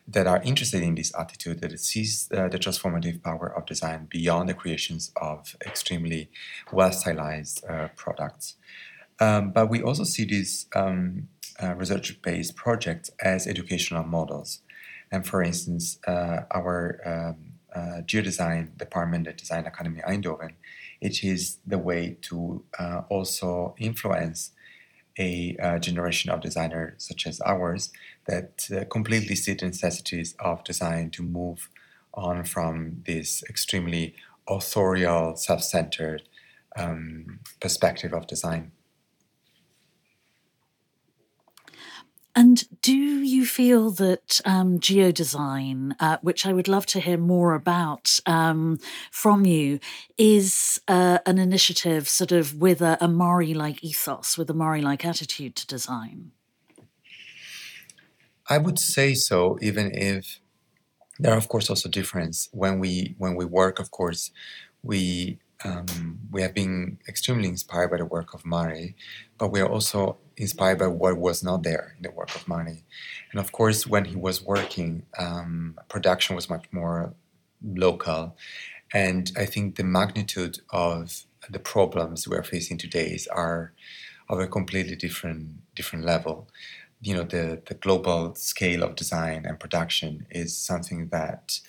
that 0.07 0.25
are 0.25 0.41
interested 0.43 0.81
in 0.81 0.95
this 0.95 1.13
attitude 1.19 1.59
that 1.59 1.77
sees 1.77 2.29
uh, 2.33 2.47
the 2.47 2.57
transformative 2.57 3.21
power 3.21 3.47
of 3.47 3.65
design 3.65 4.07
beyond 4.09 4.47
the 4.47 4.53
creations 4.53 5.11
of 5.17 5.57
extremely 5.65 6.29
well 6.71 6.93
stylized 6.93 7.61
uh, 7.65 7.89
products. 7.97 8.55
Um, 9.19 9.51
but 9.51 9.69
we 9.69 9.81
also 9.81 10.05
see 10.05 10.23
these 10.23 10.67
um, 10.73 11.27
uh, 11.61 11.75
research 11.75 12.21
based 12.21 12.55
projects 12.55 13.11
as 13.19 13.47
educational 13.47 14.03
models. 14.03 14.61
And 15.11 15.27
for 15.27 15.43
instance, 15.43 15.99
our 16.07 17.01
um, 17.05 17.56
uh, 17.77 18.01
geodesign 18.01 18.77
department 18.77 19.27
at 19.27 19.37
Design 19.37 19.65
Academy 19.65 20.01
Eindhoven, 20.07 20.53
it 21.01 21.23
is 21.23 21.57
the 21.65 21.77
way 21.77 22.17
to 22.27 22.63
uh, 22.79 23.01
also 23.09 23.75
influence 23.77 24.51
a 25.19 25.55
uh, 25.61 25.79
generation 25.79 26.29
of 26.31 26.41
designers 26.41 26.93
such 26.97 27.25
as 27.27 27.41
ours 27.41 27.91
that 28.27 28.67
uh, 28.71 28.83
completely 28.85 29.35
see 29.35 29.53
the 29.53 29.65
necessities 29.65 30.35
of 30.39 30.63
design 30.63 31.09
to 31.11 31.23
move 31.23 31.69
on 32.13 32.43
from 32.43 33.03
this 33.05 33.43
extremely 33.49 34.15
authorial, 34.47 35.35
self-centered 35.35 36.23
um, 36.75 37.39
perspective 37.59 38.13
of 38.13 38.27
design. 38.27 38.71
And 42.37 42.81
do 42.83 42.93
you 42.93 43.47
feel 43.47 43.89
that 43.89 44.41
um, 44.45 44.79
geodesign, 44.79 45.95
uh, 45.99 46.17
which 46.21 46.45
I 46.45 46.53
would 46.53 46.67
love 46.67 46.85
to 46.87 46.99
hear 46.99 47.17
more 47.17 47.55
about 47.55 48.19
um, 48.27 48.77
from 49.09 49.43
you, 49.47 49.79
is 50.19 50.79
uh, 50.87 51.17
an 51.25 51.39
initiative 51.39 52.07
sort 52.07 52.31
of 52.31 52.61
with 52.61 52.79
a, 52.79 52.95
a 53.01 53.07
Mari 53.07 53.55
like 53.55 53.83
ethos, 53.83 54.37
with 54.37 54.51
a 54.51 54.53
Mari 54.53 54.81
like 54.83 55.03
attitude 55.03 55.55
to 55.55 55.65
design? 55.65 56.29
I 58.47 58.59
would 58.59 58.77
say 58.77 59.15
so, 59.15 59.57
even 59.59 59.89
if 59.95 60.39
there 61.17 61.33
are, 61.33 61.37
of 61.37 61.47
course, 61.47 61.71
also 61.71 61.89
differences 61.89 62.49
when 62.51 62.77
we 62.77 63.15
when 63.17 63.33
we 63.33 63.45
work. 63.45 63.79
Of 63.79 63.89
course, 63.89 64.29
we 64.83 65.39
um, 65.65 66.19
we 66.29 66.43
have 66.43 66.53
been 66.53 66.99
extremely 67.09 67.47
inspired 67.47 67.89
by 67.89 67.97
the 67.97 68.05
work 68.05 68.35
of 68.35 68.45
Mari, 68.45 68.95
but 69.39 69.51
we 69.51 69.59
are 69.59 69.67
also 69.67 70.19
inspired 70.37 70.79
by 70.79 70.87
what 70.87 71.17
was 71.17 71.43
not 71.43 71.63
there 71.63 71.95
in 71.97 72.03
the 72.03 72.11
work 72.11 72.33
of 72.35 72.47
Mari. 72.47 72.83
And 73.31 73.39
of 73.39 73.51
course, 73.51 73.87
when 73.87 74.05
he 74.05 74.15
was 74.15 74.41
working, 74.41 75.03
um, 75.17 75.79
production 75.89 76.35
was 76.35 76.49
much 76.49 76.65
more 76.71 77.13
local. 77.63 78.37
And 78.93 79.31
I 79.35 79.45
think 79.45 79.75
the 79.75 79.83
magnitude 79.83 80.59
of 80.69 81.23
the 81.49 81.59
problems 81.59 82.27
we 82.27 82.37
are 82.37 82.43
facing 82.43 82.77
today 82.77 83.17
are 83.31 83.73
of 84.29 84.39
a 84.39 84.47
completely 84.47 84.95
different 84.95 85.75
different 85.75 86.05
level. 86.05 86.47
You 87.01 87.15
know, 87.15 87.23
the, 87.23 87.61
the 87.65 87.75
global 87.75 88.35
scale 88.35 88.83
of 88.83 88.95
design 88.95 89.45
and 89.45 89.59
production 89.59 90.25
is 90.31 90.57
something 90.57 91.09
that 91.09 91.59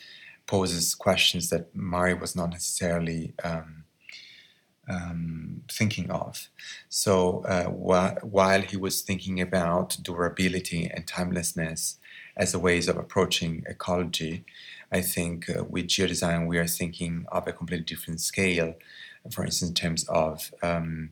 poses 0.46 0.94
questions 0.94 1.50
that 1.50 1.74
Mari 1.74 2.14
was 2.14 2.34
not 2.34 2.50
necessarily 2.50 3.34
um, 3.44 3.77
um, 4.88 5.62
thinking 5.70 6.10
of. 6.10 6.48
So 6.88 7.44
uh, 7.44 7.66
wh- 7.66 8.24
while 8.24 8.62
he 8.62 8.76
was 8.76 9.02
thinking 9.02 9.40
about 9.40 9.96
durability 10.02 10.90
and 10.92 11.06
timelessness 11.06 11.98
as 12.36 12.54
a 12.54 12.58
ways 12.58 12.88
of 12.88 12.96
approaching 12.96 13.64
ecology, 13.66 14.44
I 14.90 15.00
think 15.00 15.50
uh, 15.50 15.64
with 15.64 15.86
geodesign 15.88 16.46
we 16.46 16.58
are 16.58 16.66
thinking 16.66 17.26
of 17.30 17.46
a 17.46 17.52
completely 17.52 17.84
different 17.84 18.20
scale. 18.20 18.74
For 19.30 19.44
instance, 19.44 19.70
in 19.70 19.74
terms 19.74 20.08
of 20.08 20.54
um, 20.62 21.10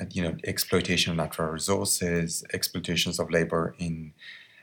uh, 0.00 0.04
you 0.10 0.22
know 0.22 0.36
exploitation 0.44 1.10
of 1.10 1.16
natural 1.16 1.50
resources, 1.50 2.44
exploitations 2.52 3.18
of 3.18 3.30
labor 3.30 3.74
in 3.78 4.12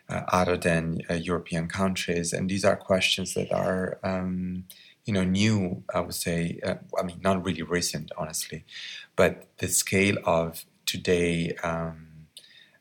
uh, 0.07 0.21
other 0.31 0.55
than 0.55 1.01
uh, 1.09 1.15
European 1.15 1.67
countries, 1.67 2.31
and 2.31 2.49
these 2.49 2.63
are 2.63 2.75
questions 2.75 3.33
that 3.33 3.51
are 3.51 3.99
um, 4.03 4.65
you 5.05 5.13
know, 5.13 5.23
new, 5.23 5.83
I 5.93 5.99
would 5.99 6.15
say, 6.15 6.59
uh, 6.65 6.75
I 6.99 7.03
mean, 7.03 7.19
not 7.21 7.45
really 7.45 7.61
recent, 7.61 8.11
honestly, 8.17 8.65
but 9.15 9.47
the 9.59 9.67
scale 9.67 10.17
of 10.25 10.65
today 10.85 11.55
um, 11.63 12.07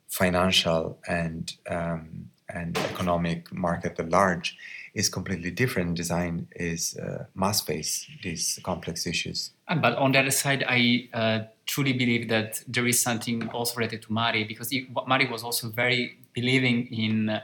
financial 0.07 0.99
and 1.07 1.53
um, 1.69 2.29
and 2.47 2.77
economic 2.77 3.51
market 3.53 3.99
at 3.99 4.09
large 4.09 4.57
is 4.93 5.09
completely 5.09 5.51
different. 5.51 5.95
Design 5.95 6.47
is 6.55 6.95
uh, 6.97 7.25
must 7.33 7.65
face 7.65 8.07
these 8.23 8.59
complex 8.63 9.05
issues. 9.05 9.51
But 9.67 9.97
on 9.97 10.11
the 10.11 10.19
other 10.19 10.31
side, 10.31 10.63
I 10.67 11.09
uh, 11.13 11.39
truly 11.65 11.93
believe 11.93 12.29
that 12.29 12.63
there 12.67 12.87
is 12.87 13.01
something 13.01 13.49
also 13.49 13.75
related 13.77 14.03
to 14.03 14.13
Mari 14.13 14.43
because 14.43 14.69
he, 14.69 14.87
Mari 15.07 15.27
was 15.29 15.43
also 15.43 15.69
very 15.69 16.17
believing 16.33 16.87
in 16.87 17.29
uh, 17.29 17.39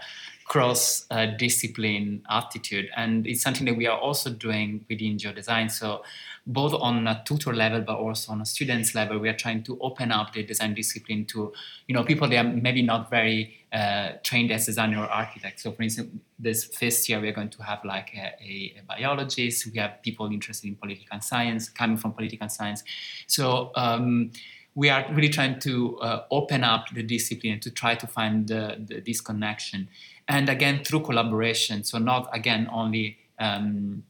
cross 0.51 1.05
uh, 1.11 1.27
discipline 1.37 2.21
attitude 2.29 2.89
and 2.97 3.25
it's 3.25 3.41
something 3.41 3.65
that 3.65 3.77
we 3.77 3.87
are 3.87 3.97
also 3.97 4.29
doing 4.29 4.83
within 4.89 5.15
geodesign. 5.15 5.71
So 5.71 6.03
both 6.45 6.73
on 6.73 7.07
a 7.07 7.23
tutor 7.25 7.53
level 7.53 7.79
but 7.79 7.95
also 7.95 8.33
on 8.33 8.41
a 8.41 8.45
students 8.45 8.93
level 8.93 9.17
we 9.17 9.29
are 9.29 9.37
trying 9.37 9.63
to 9.63 9.79
open 9.79 10.11
up 10.11 10.33
the 10.33 10.43
design 10.43 10.73
discipline 10.73 11.23
to 11.27 11.53
you 11.87 11.95
know 11.95 12.03
people 12.03 12.27
that 12.27 12.45
are 12.45 12.49
maybe 12.49 12.81
not 12.81 13.09
very 13.09 13.65
uh, 13.71 14.09
trained 14.23 14.51
as 14.51 14.65
designer 14.65 14.99
or 14.99 15.05
architect. 15.05 15.61
So 15.61 15.71
for 15.71 15.83
instance 15.83 16.09
this 16.37 16.65
first 16.65 17.07
year 17.07 17.21
we're 17.21 17.31
going 17.31 17.51
to 17.51 17.63
have 17.63 17.85
like 17.85 18.13
a, 18.13 18.35
a, 18.43 18.81
biologist. 18.89 19.67
We 19.71 19.79
have 19.79 20.01
people 20.03 20.25
interested 20.33 20.67
in 20.67 20.75
political 20.75 21.21
science 21.21 21.69
coming 21.69 21.95
from 21.95 22.11
political 22.11 22.49
science. 22.49 22.83
So 23.25 23.71
um, 23.75 24.31
we 24.75 24.89
are 24.89 25.05
really 25.13 25.29
trying 25.29 25.59
to 25.59 25.97
uh, 25.99 26.23
open 26.29 26.65
up 26.65 26.87
the 26.93 27.03
discipline 27.03 27.61
to 27.61 27.71
try 27.71 27.95
to 27.95 28.07
find 28.07 28.49
the, 28.49 28.77
the, 28.85 28.99
this 28.99 29.21
connection 29.21 29.87
and 30.31 30.49
again 30.49 30.83
through 30.83 31.01
collaboration. 31.01 31.83
So 31.83 31.99
not 31.99 32.29
again 32.33 32.67
only 32.71 33.17
um, 33.37 34.03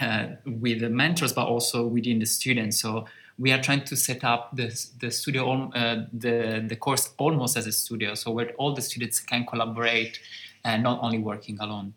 uh, 0.00 0.26
with 0.46 0.80
the 0.80 0.88
mentors 0.88 1.32
but 1.32 1.46
also 1.46 1.86
within 1.86 2.20
the 2.20 2.26
students. 2.26 2.80
So 2.80 3.06
we 3.38 3.52
are 3.52 3.60
trying 3.60 3.84
to 3.84 3.96
set 3.96 4.24
up 4.24 4.54
the, 4.56 4.68
the 5.00 5.10
studio 5.10 5.70
uh, 5.74 6.06
the, 6.12 6.64
the 6.66 6.76
course 6.76 7.10
almost 7.18 7.56
as 7.56 7.66
a 7.66 7.72
studio. 7.72 8.14
So 8.14 8.30
where 8.30 8.52
all 8.52 8.74
the 8.74 8.82
students 8.82 9.18
can 9.20 9.44
collaborate 9.44 10.20
and 10.64 10.84
not 10.84 11.00
only 11.02 11.18
working 11.18 11.58
alone. 11.60 11.94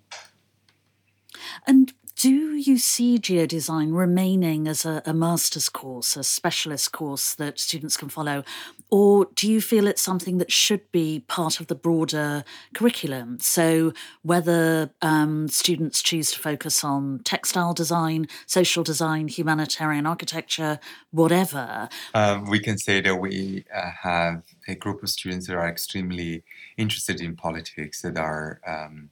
And 1.67 1.93
do 2.15 2.55
you 2.55 2.77
see 2.77 3.17
geodesign 3.17 3.95
remaining 3.95 4.67
as 4.67 4.83
a, 4.83 5.01
a, 5.05 5.13
master's 5.13 5.69
course, 5.69 6.17
a 6.17 6.23
specialist 6.23 6.91
course 6.91 7.35
that 7.35 7.59
students 7.59 7.95
can 7.95 8.09
follow? 8.09 8.43
Or 8.91 9.27
do 9.35 9.49
you 9.49 9.61
feel 9.61 9.87
it's 9.87 10.01
something 10.01 10.39
that 10.39 10.51
should 10.51 10.91
be 10.91 11.23
part 11.27 11.59
of 11.59 11.67
the 11.67 11.75
broader 11.75 12.43
curriculum? 12.73 13.39
So, 13.39 13.93
whether 14.23 14.91
um, 15.01 15.47
students 15.47 16.01
choose 16.01 16.31
to 16.31 16.39
focus 16.39 16.83
on 16.83 17.19
textile 17.23 17.73
design, 17.73 18.27
social 18.47 18.83
design, 18.83 19.27
humanitarian 19.27 20.05
architecture, 20.07 20.79
whatever. 21.11 21.89
Um, 22.15 22.49
we 22.49 22.59
can 22.59 22.77
say 22.77 23.01
that 23.01 23.15
we 23.15 23.65
uh, 23.73 23.91
have 24.01 24.43
a 24.67 24.75
group 24.75 25.03
of 25.03 25.09
students 25.09 25.47
that 25.47 25.55
are 25.55 25.67
extremely 25.67 26.43
interested 26.77 27.21
in 27.21 27.35
politics, 27.35 28.01
that 28.01 28.17
are, 28.17 28.59
um, 28.65 29.09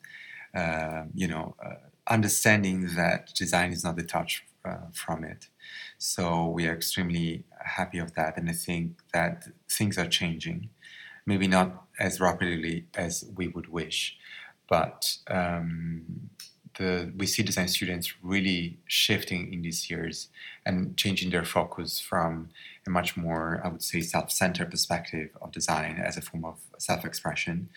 uh, 0.56 1.04
you 1.14 1.28
know, 1.28 1.56
uh, 1.64 1.76
understanding 2.08 2.96
that 2.96 3.34
design 3.36 3.72
is 3.72 3.84
not 3.84 3.96
detached 3.96 4.44
uh, 4.66 4.78
from 4.94 5.24
it. 5.24 5.48
So 5.98 6.48
we 6.48 6.68
are 6.68 6.74
extremely 6.74 7.44
happy 7.60 7.98
of 7.98 8.14
that, 8.14 8.38
and 8.38 8.50
I 8.50 8.54
think 8.54 9.00
that 9.14 9.48
things 9.70 9.98
are 9.98 10.08
changing, 10.08 10.70
maybe 11.26 11.48
not 11.48 11.84
as 12.00 12.20
rapidly 12.20 12.86
as 12.96 13.26
we 13.36 13.48
would 13.48 13.70
wish, 13.70 14.18
but 14.70 15.18
um, 15.28 16.30
the, 16.78 17.12
we 17.18 17.26
see 17.26 17.42
design 17.42 17.68
students 17.68 18.14
really 18.22 18.78
shifting 18.86 19.52
in 19.52 19.62
these 19.64 19.90
years 19.90 20.30
and 20.66 20.96
changing 20.98 21.32
their 21.32 21.46
focus 21.46 22.00
from 22.00 22.50
a 22.86 22.90
much 22.90 23.18
more, 23.18 23.60
I 23.64 23.70
would 23.70 23.82
say, 23.82 24.02
self-centered 24.02 24.70
perspective 24.70 25.30
of 25.42 25.52
design 25.52 25.98
as 25.98 26.18
a 26.18 26.22
form 26.22 26.46
of 26.46 26.60
self-expression 26.78 27.70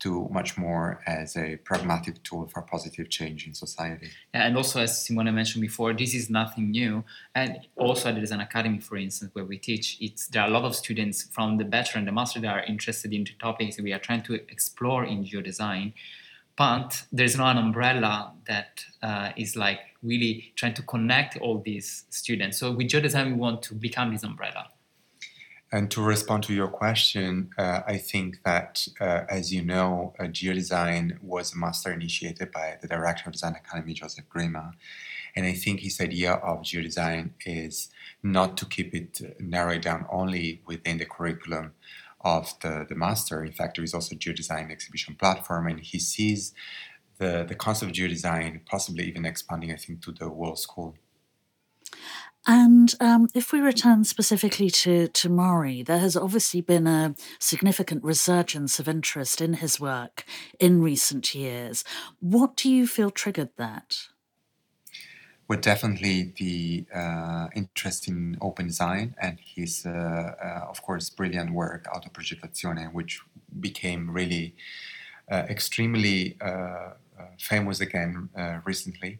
to 0.00 0.28
much 0.30 0.56
more 0.56 1.00
as 1.06 1.36
a 1.36 1.56
pragmatic 1.56 2.22
tool 2.22 2.46
for 2.46 2.62
positive 2.62 3.08
change 3.08 3.46
in 3.46 3.54
society. 3.54 4.10
And 4.32 4.56
also, 4.56 4.80
as 4.80 4.92
Simona 4.92 5.32
mentioned 5.34 5.62
before, 5.62 5.92
this 5.92 6.14
is 6.14 6.30
nothing 6.30 6.70
new. 6.70 7.04
And 7.34 7.58
also, 7.76 8.12
there 8.12 8.22
is 8.22 8.30
an 8.30 8.40
academy, 8.40 8.78
for 8.78 8.96
instance, 8.96 9.34
where 9.34 9.44
we 9.44 9.58
teach. 9.58 9.98
It's 10.00 10.28
there 10.28 10.42
are 10.42 10.48
a 10.48 10.50
lot 10.50 10.64
of 10.64 10.76
students 10.76 11.24
from 11.24 11.58
the 11.58 11.64
bachelor 11.64 11.98
and 11.98 12.08
the 12.08 12.12
master 12.12 12.40
that 12.40 12.54
are 12.54 12.64
interested 12.64 13.12
in 13.12 13.24
the 13.24 13.32
topics 13.40 13.80
we 13.80 13.92
are 13.92 13.98
trying 13.98 14.22
to 14.22 14.34
explore 14.34 15.04
in 15.04 15.24
geodesign. 15.24 15.94
But 16.56 17.04
there's 17.12 17.36
not 17.36 17.56
an 17.56 17.62
umbrella 17.62 18.32
that 18.46 18.84
uh, 19.00 19.30
is 19.36 19.54
like 19.54 19.78
really 20.02 20.52
trying 20.56 20.74
to 20.74 20.82
connect 20.82 21.36
all 21.38 21.60
these 21.60 22.04
students. 22.10 22.58
So 22.58 22.72
with 22.72 22.88
geodesign, 22.88 23.26
we 23.26 23.32
want 23.34 23.62
to 23.64 23.74
become 23.74 24.12
this 24.12 24.24
umbrella. 24.24 24.68
And 25.70 25.90
to 25.90 26.02
respond 26.02 26.44
to 26.44 26.54
your 26.54 26.68
question, 26.68 27.50
uh, 27.58 27.82
I 27.86 27.98
think 27.98 28.42
that, 28.44 28.88
uh, 29.00 29.24
as 29.28 29.52
you 29.52 29.62
know, 29.62 30.14
uh, 30.18 30.24
geodesign 30.24 31.22
was 31.22 31.52
a 31.52 31.58
master 31.58 31.92
initiated 31.92 32.52
by 32.52 32.78
the 32.80 32.88
director 32.88 33.24
of 33.26 33.32
Design 33.32 33.54
Academy, 33.54 33.92
Joseph 33.92 34.24
Grima. 34.34 34.72
And 35.36 35.44
I 35.44 35.52
think 35.52 35.80
his 35.80 36.00
idea 36.00 36.32
of 36.32 36.62
geodesign 36.62 37.32
is 37.44 37.90
not 38.22 38.56
to 38.56 38.64
keep 38.64 38.94
it 38.94 39.20
narrowed 39.40 39.82
down 39.82 40.06
only 40.10 40.62
within 40.66 40.96
the 40.96 41.04
curriculum 41.04 41.74
of 42.22 42.58
the, 42.60 42.86
the 42.88 42.94
master. 42.94 43.44
In 43.44 43.52
fact, 43.52 43.76
there 43.76 43.84
is 43.84 43.92
also 43.92 44.14
a 44.14 44.18
geodesign 44.18 44.70
exhibition 44.70 45.16
platform, 45.16 45.66
and 45.66 45.80
he 45.80 45.98
sees 45.98 46.54
the, 47.18 47.44
the 47.46 47.54
concept 47.54 47.90
of 47.90 47.96
geodesign, 47.96 48.64
possibly 48.64 49.04
even 49.04 49.26
expanding, 49.26 49.70
I 49.70 49.76
think, 49.76 50.02
to 50.04 50.12
the 50.12 50.30
whole 50.30 50.56
school. 50.56 50.96
And 52.46 52.94
um, 53.00 53.28
if 53.34 53.52
we 53.52 53.60
return 53.60 54.04
specifically 54.04 54.70
to, 54.70 55.08
to 55.08 55.28
Mari, 55.28 55.82
there 55.82 55.98
has 55.98 56.16
obviously 56.16 56.60
been 56.60 56.86
a 56.86 57.14
significant 57.38 58.02
resurgence 58.04 58.78
of 58.78 58.88
interest 58.88 59.40
in 59.40 59.54
his 59.54 59.78
work 59.78 60.24
in 60.58 60.80
recent 60.80 61.34
years. 61.34 61.84
What 62.20 62.56
do 62.56 62.70
you 62.70 62.86
feel 62.86 63.10
triggered 63.10 63.50
that? 63.56 64.08
Well, 65.48 65.58
definitely 65.58 66.34
the 66.36 66.84
uh, 66.94 67.48
interest 67.56 68.06
in 68.06 68.36
open 68.40 68.66
design 68.66 69.14
and 69.20 69.38
his, 69.40 69.86
uh, 69.86 69.90
uh, 69.90 70.66
of 70.68 70.82
course, 70.82 71.08
brilliant 71.08 71.52
work, 71.52 71.86
Autoprogettazione, 71.86 72.92
which 72.92 73.20
became 73.58 74.10
really 74.10 74.54
uh, 75.30 75.44
extremely 75.48 76.36
uh, 76.40 76.44
uh, 76.46 76.92
famous 77.38 77.80
again 77.80 78.28
recently 78.64 79.18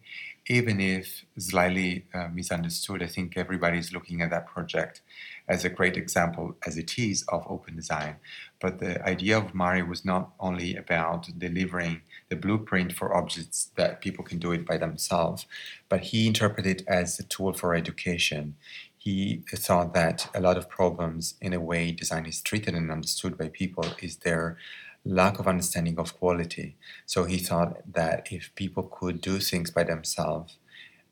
even 0.49 0.81
if 0.81 1.25
slightly 1.37 2.05
uh, 2.11 2.27
misunderstood, 2.33 3.03
I 3.03 3.05
think 3.05 3.37
everybody 3.37 3.77
is 3.77 3.93
looking 3.93 4.23
at 4.23 4.31
that 4.31 4.47
project 4.47 5.01
as 5.47 5.63
a 5.63 5.69
great 5.69 5.95
example, 5.95 6.55
as 6.65 6.75
it 6.75 6.97
is, 6.97 7.23
of 7.29 7.45
open 7.47 7.75
design. 7.75 8.15
But 8.59 8.79
the 8.79 9.07
idea 9.07 9.37
of 9.37 9.53
Mari 9.53 9.83
was 9.83 10.03
not 10.03 10.31
only 10.39 10.75
about 10.75 11.29
delivering 11.37 12.01
the 12.29 12.35
blueprint 12.35 12.93
for 12.93 13.15
objects 13.15 13.69
that 13.75 14.01
people 14.01 14.25
can 14.25 14.39
do 14.39 14.51
it 14.51 14.65
by 14.65 14.77
themselves, 14.77 15.45
but 15.87 16.01
he 16.01 16.25
interpreted 16.25 16.81
it 16.81 16.87
as 16.87 17.19
a 17.19 17.23
tool 17.23 17.53
for 17.53 17.75
education. 17.75 18.55
He 18.97 19.43
thought 19.53 19.93
that 19.93 20.29
a 20.33 20.41
lot 20.41 20.57
of 20.57 20.67
problems 20.67 21.35
in 21.39 21.53
a 21.53 21.59
way 21.59 21.91
design 21.91 22.25
is 22.25 22.41
treated 22.41 22.73
and 22.73 22.91
understood 22.91 23.37
by 23.37 23.49
people 23.49 23.85
is 24.01 24.17
their 24.17 24.57
lack 25.05 25.39
of 25.39 25.47
understanding 25.47 25.97
of 25.97 26.17
quality. 26.17 26.77
So 27.05 27.25
he 27.25 27.37
thought 27.37 27.77
that 27.93 28.27
if 28.31 28.53
people 28.55 28.83
could 28.83 29.21
do 29.21 29.39
things 29.39 29.71
by 29.71 29.83
themselves, 29.83 30.57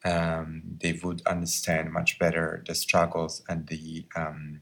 um, 0.06 0.64
they 0.82 1.00
would 1.04 1.26
understand 1.26 1.92
much 1.92 2.20
better 2.20 2.64
the 2.68 2.76
struggles 2.76 3.44
and 3.50 3.68
the 3.68 4.06
um, 4.16 4.62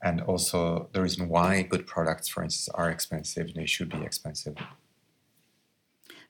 and 0.00 0.20
also 0.20 0.88
the 0.92 1.02
reason 1.02 1.28
why 1.28 1.62
good 1.62 1.86
products, 1.86 2.28
for 2.28 2.42
instance, 2.42 2.68
are 2.74 2.88
expensive. 2.88 3.52
They 3.54 3.66
should 3.66 3.90
be 3.90 4.04
expensive. 4.04 4.56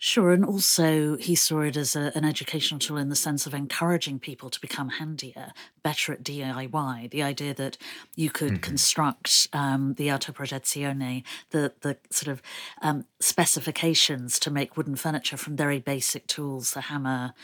Sure, 0.01 0.31
and 0.31 0.45
also 0.45 1.17
he 1.17 1.35
saw 1.35 1.61
it 1.63 1.77
as 1.77 1.97
a, 1.97 2.13
an 2.15 2.25
educational 2.25 2.79
tool 2.79 2.99
in 2.99 3.09
the 3.09 3.17
sense 3.17 3.47
of 3.47 3.55
encouraging 3.55 4.21
people 4.21 4.49
to 4.49 4.61
become 4.61 4.91
handier, 4.91 5.53
better 5.83 6.13
at 6.13 6.23
DIY. 6.23 7.11
The 7.11 7.25
idea 7.25 7.53
that 7.55 7.77
you 8.15 8.31
could 8.31 8.53
mm-hmm. 8.53 8.63
construct 8.63 9.49
um, 9.53 9.95
the 9.95 10.07
autoprogettazione, 10.07 11.25
the 11.51 11.73
the 11.81 11.97
sort 12.11 12.29
of 12.29 12.41
um, 12.81 13.07
specifications 13.19 14.39
to 14.39 14.53
make 14.53 14.77
wooden 14.77 14.95
furniture 14.95 15.37
from 15.37 15.57
very 15.57 15.81
basic 15.81 16.29
tools, 16.29 16.75
the 16.75 16.83
hammer, 16.83 17.35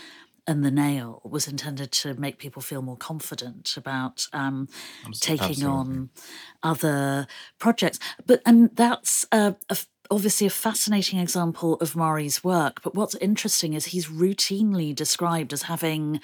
and 0.46 0.64
the 0.64 0.70
nail 0.70 1.22
was 1.24 1.48
intended 1.48 1.90
to 1.90 2.14
make 2.14 2.38
people 2.38 2.60
feel 2.62 2.82
more 2.82 2.96
confident 2.96 3.76
about 3.76 4.28
um, 4.32 4.68
taking 5.14 5.44
Absolutely. 5.44 5.66
on 5.66 6.10
other 6.62 7.26
projects. 7.58 7.98
But 8.26 8.42
and 8.44 8.70
that's 8.76 9.26
a, 9.32 9.56
a, 9.68 9.76
obviously 10.14 10.46
a 10.46 10.50
fascinating 10.50 11.18
example 11.18 11.74
of 11.80 11.96
Mari's 11.96 12.44
work. 12.44 12.80
But 12.82 12.94
what's 12.94 13.16
interesting 13.16 13.74
is 13.74 13.86
he's 13.86 14.06
routinely 14.06 14.94
described 14.94 15.52
as 15.52 15.62
having 15.62 16.20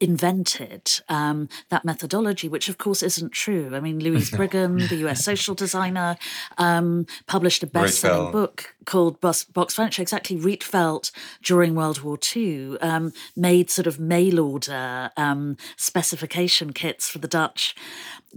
invented 0.00 1.00
um, 1.08 1.48
that 1.70 1.84
methodology, 1.84 2.48
which 2.48 2.68
of 2.68 2.78
course 2.78 3.02
isn't 3.02 3.32
true. 3.32 3.70
I 3.74 3.80
mean, 3.80 3.98
Louise 3.98 4.30
Brigham, 4.36 4.78
the 4.78 4.96
US 5.06 5.24
social 5.24 5.54
designer, 5.54 6.16
um, 6.56 7.06
published 7.26 7.62
a 7.62 7.66
best 7.66 8.00
selling 8.00 8.32
book 8.32 8.74
called 8.84 9.20
Box, 9.20 9.44
Box 9.44 9.74
Furniture. 9.74 10.02
Exactly. 10.02 10.36
Rietveld, 10.36 11.10
during 11.42 11.74
World 11.74 12.02
War 12.02 12.18
II, 12.36 12.78
um, 12.80 13.12
made 13.36 13.70
sort 13.70 13.86
of 13.86 13.98
mail 13.98 14.40
order 14.40 15.10
um, 15.16 15.56
specification 15.76 16.72
kits 16.72 17.08
for 17.08 17.18
the 17.18 17.28
Dutch 17.28 17.74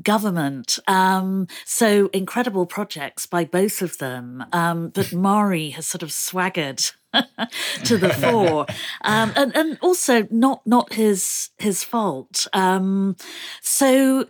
government. 0.02 0.80
Um, 0.88 1.48
so 1.66 2.10
incredible 2.14 2.66
projects 2.66 3.26
by 3.26 3.46
both 3.46 3.82
of 3.82 3.98
them. 3.98 4.46
Um, 4.52 4.90
but 4.90 5.14
Mari 5.14 5.72
has 5.72 5.86
sort 5.86 6.04
of 6.04 6.12
swaggered 6.12 6.92
to 7.84 7.98
the 7.98 8.10
fore, 8.10 8.66
um, 9.04 9.34
and 9.36 9.56
and 9.56 9.78
also 9.82 10.28
not 10.32 10.66
not 10.66 10.94
his 10.94 11.50
his 11.58 11.84
fault. 11.84 12.48
Um, 12.54 13.16
so. 13.62 14.28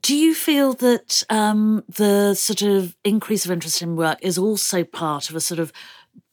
Do 0.00 0.16
you 0.16 0.34
feel 0.34 0.72
that 0.72 1.22
um, 1.28 1.84
the 1.86 2.32
sort 2.32 2.62
of 2.62 2.96
increase 3.04 3.44
of 3.44 3.50
interest 3.50 3.82
in 3.82 3.94
work 3.94 4.18
is 4.22 4.38
also 4.38 4.84
part 4.84 5.28
of 5.28 5.36
a 5.36 5.40
sort 5.40 5.60
of 5.60 5.70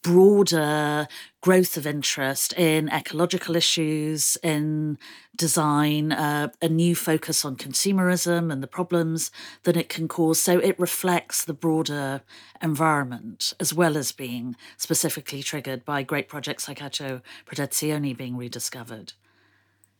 broader 0.01 1.07
growth 1.41 1.77
of 1.77 1.87
interest 1.87 2.53
in 2.53 2.89
ecological 2.89 3.55
issues, 3.55 4.37
in 4.43 4.97
design, 5.35 6.11
uh, 6.11 6.49
a 6.61 6.67
new 6.67 6.95
focus 6.95 7.45
on 7.45 7.55
consumerism 7.55 8.51
and 8.51 8.61
the 8.61 8.67
problems 8.67 9.31
that 9.63 9.77
it 9.77 9.87
can 9.87 10.07
cause. 10.07 10.39
So 10.39 10.59
it 10.59 10.77
reflects 10.79 11.45
the 11.45 11.53
broader 11.53 12.21
environment 12.61 13.53
as 13.59 13.73
well 13.73 13.95
as 13.95 14.11
being 14.11 14.55
specifically 14.77 15.41
triggered 15.41 15.85
by 15.85 16.03
great 16.03 16.27
projects 16.27 16.67
like 16.67 16.81
Auto 16.81 17.21
Protezione 17.45 18.15
being 18.15 18.35
rediscovered. 18.35 19.13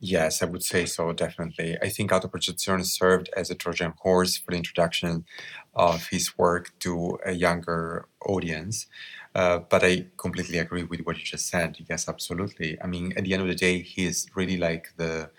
Yes, 0.01 0.41
I 0.41 0.45
would 0.45 0.63
say 0.63 0.85
so, 0.85 1.11
definitely. 1.11 1.77
I 1.81 1.89
think 1.89 2.11
Autoprogettazione 2.11 2.85
served 2.85 3.29
as 3.35 3.49
a 3.49 3.55
Trojan 3.55 3.93
horse 3.97 4.37
for 4.37 4.51
the 4.51 4.57
introduction 4.57 5.25
of 5.73 6.07
his 6.07 6.37
work 6.37 6.71
to 6.79 7.19
a 7.25 7.33
younger 7.33 8.07
audience. 8.25 8.87
Uh, 9.35 9.59
but 9.59 9.83
I 9.83 10.07
completely 10.17 10.57
agree 10.57 10.83
with 10.83 11.01
what 11.01 11.17
you 11.17 11.23
just 11.23 11.47
said. 11.47 11.77
Yes, 11.89 12.09
absolutely. 12.09 12.81
I 12.81 12.87
mean, 12.87 13.13
at 13.15 13.23
the 13.23 13.33
end 13.33 13.43
of 13.43 13.47
the 13.47 13.55
day, 13.55 13.81
he 13.81 14.05
is 14.05 14.27
really 14.35 14.57
like 14.57 14.89
the, 14.97 15.29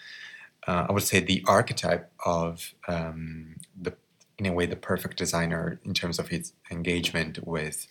uh, 0.66 0.86
I 0.88 0.92
would 0.92 1.02
say, 1.02 1.20
the 1.20 1.42
archetype 1.46 2.10
of 2.24 2.74
um, 2.86 3.56
the, 3.80 3.94
in 4.38 4.46
a 4.46 4.52
way, 4.52 4.66
the 4.66 4.76
perfect 4.76 5.16
designer 5.18 5.80
in 5.84 5.92
terms 5.92 6.18
of 6.18 6.28
his 6.28 6.52
engagement 6.70 7.44
with, 7.46 7.88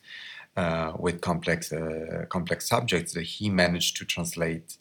uh, 0.56 0.94
with 0.98 1.22
complex, 1.22 1.72
uh, 1.74 2.26
complex 2.30 2.68
subjects 2.68 3.14
that 3.14 3.24
he 3.24 3.50
managed 3.50 3.98
to 3.98 4.06
translate 4.06 4.78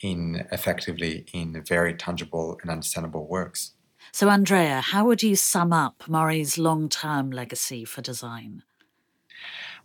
in 0.00 0.46
effectively 0.50 1.26
in 1.32 1.62
very 1.64 1.94
tangible 1.94 2.58
and 2.62 2.70
understandable 2.70 3.26
works. 3.26 3.72
So, 4.10 4.28
Andrea, 4.28 4.80
how 4.80 5.04
would 5.06 5.22
you 5.22 5.36
sum 5.36 5.72
up 5.72 6.02
Mari's 6.08 6.58
long-term 6.58 7.30
legacy 7.30 7.84
for 7.84 8.02
design? 8.02 8.62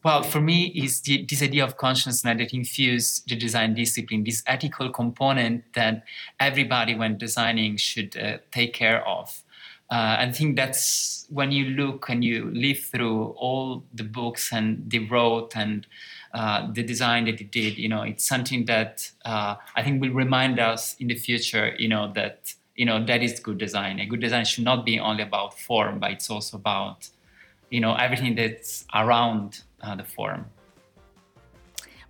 Well, 0.07 0.23
for 0.23 0.39
me, 0.39 0.67
is 0.67 1.01
this 1.01 1.41
idea 1.41 1.65
of 1.65 1.75
consciousness 1.75 2.21
that 2.21 2.53
infuse 2.53 3.19
the 3.27 3.35
design 3.35 3.73
discipline, 3.73 4.23
this 4.23 4.41
ethical 4.47 4.89
component 4.89 5.65
that 5.73 6.05
everybody, 6.39 6.95
when 6.95 7.17
designing, 7.17 7.75
should 7.75 8.15
uh, 8.15 8.37
take 8.49 8.71
care 8.71 9.05
of. 9.05 9.43
Uh, 9.91 10.15
I 10.19 10.31
think 10.31 10.55
that's 10.55 11.27
when 11.29 11.51
you 11.51 11.71
look 11.71 12.07
and 12.07 12.23
you 12.23 12.49
live 12.53 12.79
through 12.79 13.35
all 13.37 13.83
the 13.93 14.05
books 14.05 14.53
and 14.53 14.89
they 14.89 14.99
wrote 14.99 15.57
and 15.57 15.85
uh, 16.33 16.71
the 16.71 16.83
design 16.83 17.25
that 17.25 17.39
he 17.39 17.43
did. 17.43 17.77
You 17.77 17.89
know, 17.89 18.03
it's 18.03 18.25
something 18.25 18.63
that 18.63 19.11
uh, 19.25 19.55
I 19.75 19.83
think 19.83 20.01
will 20.01 20.13
remind 20.13 20.57
us 20.57 20.95
in 21.01 21.07
the 21.07 21.15
future. 21.15 21.75
You 21.77 21.89
know 21.89 22.13
that 22.13 22.53
you 22.77 22.85
know 22.85 23.05
that 23.05 23.21
is 23.21 23.41
good 23.41 23.57
design. 23.57 23.99
A 23.99 24.05
good 24.05 24.21
design 24.21 24.45
should 24.45 24.63
not 24.63 24.85
be 24.85 25.01
only 25.01 25.23
about 25.23 25.59
form, 25.59 25.99
but 25.99 26.11
it's 26.11 26.29
also 26.29 26.55
about 26.55 27.09
you 27.69 27.81
know 27.81 27.93
everything 27.95 28.35
that's 28.35 28.85
around 28.95 29.63
uh, 29.81 29.95
the 29.95 30.03
forum. 30.03 30.45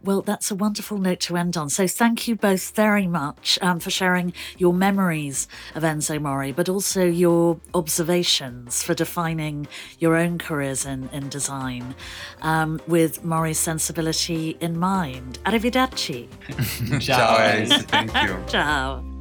Well, 0.03 0.21
that's 0.21 0.51
a 0.51 0.55
wonderful 0.55 0.99
note 0.99 1.19
to 1.21 1.37
end 1.37 1.57
on. 1.57 1.69
So, 1.69 1.87
thank 1.87 2.27
you 2.27 2.35
both 2.35 2.75
very 2.75 3.07
much 3.07 3.57
um, 3.61 3.79
for 3.79 3.89
sharing 3.89 4.31
your 4.57 4.73
memories 4.73 5.47
of 5.73 5.83
Enzo 5.83 6.21
Mari, 6.21 6.51
but 6.51 6.69
also 6.69 7.03
your 7.03 7.59
observations 7.73 8.83
for 8.83 8.93
defining 8.93 9.67
your 9.97 10.15
own 10.15 10.37
careers 10.37 10.85
in, 10.85 11.09
in 11.09 11.29
design 11.29 11.95
um, 12.41 12.79
with 12.87 13.23
Mari's 13.23 13.59
sensibility 13.59 14.55
in 14.61 14.77
mind. 14.77 15.39
Arrivederci. 15.45 16.27
Ciao. 17.01 17.65
Ciao. 17.65 17.77
Thank 17.87 18.13
you. 18.13 18.43
Ciao. 18.47 19.16